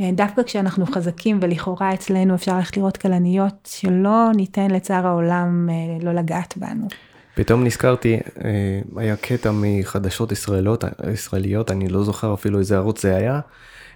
דווקא 0.02 0.44
כשאנחנו 0.44 0.86
חזקים 0.86 1.40
ולכאורה 1.42 1.94
אצלנו 1.94 2.36
אפשר 2.36 2.58
ללכת 2.58 2.78
לראות 2.78 2.98
כלניות, 2.98 3.70
שלא 3.72 4.30
ניתן 4.36 4.72
לצער 4.72 5.08
העולם 5.08 5.70
אה, 5.70 6.06
לא 6.06 6.12
לגעת 6.12 6.54
בנו. 6.58 6.88
פתאום 7.36 7.64
נזכרתי, 7.64 8.20
אה, 8.44 8.80
היה 8.96 9.16
קטע 9.16 9.52
מחדשות 9.54 10.32
ישראליות, 10.32 10.84
ישראליות, 11.14 11.72
אני 11.72 11.88
לא 11.88 12.04
זוכר 12.04 12.34
אפילו 12.34 12.60
איזה 12.60 12.78
ערוץ 12.78 13.02
זה 13.02 13.16
היה, 13.16 13.40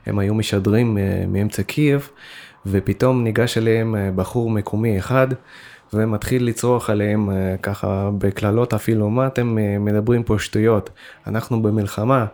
הם 0.06 0.20
היו 0.20 0.34
משדרים 0.34 0.98
מאמצע 1.28 1.64
קייב, 1.64 2.10
ופתאום 2.66 3.24
ניגש 3.24 3.58
אליהם 3.58 3.96
בחור 4.16 4.50
מקומי 4.50 5.00
אחד, 5.00 5.28
ומתחיל 5.94 6.46
לצרוח 6.46 6.90
עליהם 6.90 7.30
ככה 7.62 8.10
בקללות 8.18 8.74
אפילו, 8.74 9.10
מה 9.10 9.28
אתם 9.28 9.58
מדברים 9.80 10.24
פה 10.24 10.40
שטויות, 10.40 10.90
אנחנו 11.28 11.62
במלחמה, 11.62 12.26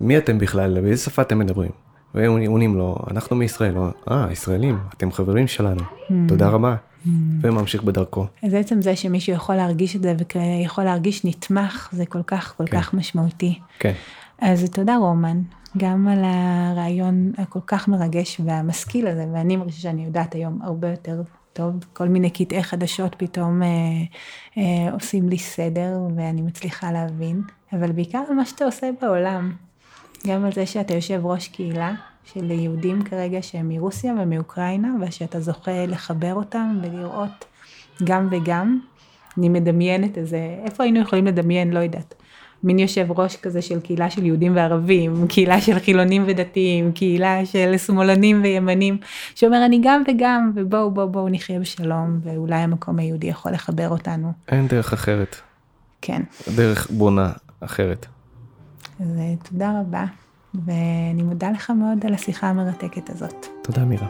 מי 0.00 0.18
אתם 0.18 0.38
בכלל, 0.38 0.80
באיזה 0.80 1.02
שפה 1.02 1.22
אתם 1.22 1.38
מדברים? 1.38 1.70
והם 2.14 2.32
עונים 2.46 2.76
לו, 2.76 2.96
אנחנו 3.10 3.36
מישראל, 3.36 3.74
אה, 4.10 4.26
ישראלים, 4.32 4.78
אתם 4.96 5.12
חברים 5.12 5.46
שלנו, 5.46 5.80
mm. 5.80 6.12
תודה 6.28 6.48
רבה. 6.48 6.76
Mm. 6.76 7.08
וממשיך 7.40 7.82
בדרכו. 7.82 8.26
אז 8.42 8.52
בעצם 8.52 8.82
זה 8.82 8.96
שמישהו 8.96 9.32
יכול 9.32 9.54
להרגיש 9.54 9.96
את 9.96 10.02
זה 10.02 10.14
ויכול 10.34 10.84
להרגיש 10.84 11.24
נתמך, 11.24 11.88
זה 11.92 12.06
כל 12.06 12.22
כך 12.22 12.54
כל 12.56 12.66
כן. 12.66 12.80
כך 12.80 12.94
משמעותי. 12.94 13.58
כן. 13.78 13.92
אז 14.40 14.70
תודה 14.70 14.96
רומן, 14.96 15.40
גם 15.78 16.08
על 16.08 16.24
הרעיון 16.24 17.32
הכל 17.38 17.60
כך 17.66 17.88
מרגש 17.88 18.40
והמשכיל 18.44 19.06
הזה, 19.06 19.26
ואני 19.32 19.56
מרגישה 19.56 19.80
שאני 19.80 20.04
יודעת 20.04 20.34
היום 20.34 20.58
הרבה 20.62 20.90
יותר 20.90 21.22
טוב, 21.52 21.74
כל 21.92 22.08
מיני 22.08 22.30
קטעי 22.30 22.62
חדשות 22.62 23.14
פתאום 23.18 23.62
אה, 23.62 23.68
אה, 24.58 24.92
עושים 24.92 25.28
לי 25.28 25.38
סדר 25.38 25.98
ואני 26.16 26.42
מצליחה 26.42 26.92
להבין, 26.92 27.42
אבל 27.72 27.92
בעיקר 27.92 28.22
על 28.28 28.34
מה 28.34 28.44
שאתה 28.44 28.64
עושה 28.64 28.90
בעולם. 29.02 29.52
גם 30.26 30.44
על 30.44 30.52
זה 30.52 30.66
שאתה 30.66 30.94
יושב 30.94 31.20
ראש 31.26 31.48
קהילה 31.48 31.92
של 32.24 32.50
יהודים 32.50 33.02
כרגע 33.02 33.42
שהם 33.42 33.68
מרוסיה 33.68 34.12
ומאוקראינה, 34.22 34.88
ושאתה 35.00 35.40
זוכה 35.40 35.86
לחבר 35.86 36.34
אותם 36.34 36.78
ולראות 36.82 37.44
גם 38.04 38.28
וגם. 38.30 38.80
אני 39.38 39.48
מדמיינת 39.48 40.18
איזה, 40.18 40.38
איפה 40.64 40.82
היינו 40.82 41.00
יכולים 41.00 41.26
לדמיין, 41.26 41.72
לא 41.72 41.78
יודעת. 41.78 42.14
מין 42.64 42.78
יושב 42.78 43.06
ראש 43.10 43.36
כזה 43.36 43.62
של 43.62 43.80
קהילה 43.80 44.10
של 44.10 44.26
יהודים 44.26 44.56
וערבים, 44.56 45.26
קהילה 45.28 45.60
של 45.60 45.78
חילונים 45.78 46.24
ודתיים, 46.26 46.92
קהילה 46.92 47.46
של 47.46 47.78
שמאלנים 47.78 48.42
וימנים, 48.42 48.98
שאומר 49.34 49.64
אני 49.64 49.80
גם 49.84 50.02
וגם, 50.08 50.52
ובואו 50.54 50.90
בואו 50.90 51.08
בואו 51.08 51.28
נחיה 51.28 51.60
בשלום, 51.60 52.20
ואולי 52.24 52.56
המקום 52.56 52.98
היהודי 52.98 53.26
יכול 53.26 53.52
לחבר 53.52 53.88
אותנו. 53.88 54.32
אין 54.48 54.68
דרך 54.68 54.92
אחרת. 54.92 55.36
כן. 56.02 56.22
דרך 56.56 56.90
בונה 56.90 57.32
אחרת. 57.60 58.06
אז 59.00 59.18
אה, 59.18 59.34
תודה 59.50 59.80
רבה, 59.80 60.04
ואני 60.54 61.22
מודה 61.22 61.50
לך 61.50 61.70
מאוד 61.70 62.06
על 62.06 62.14
השיחה 62.14 62.46
המרתקת 62.46 63.10
הזאת. 63.10 63.46
תודה 63.62 63.84
מירה. 63.84 64.06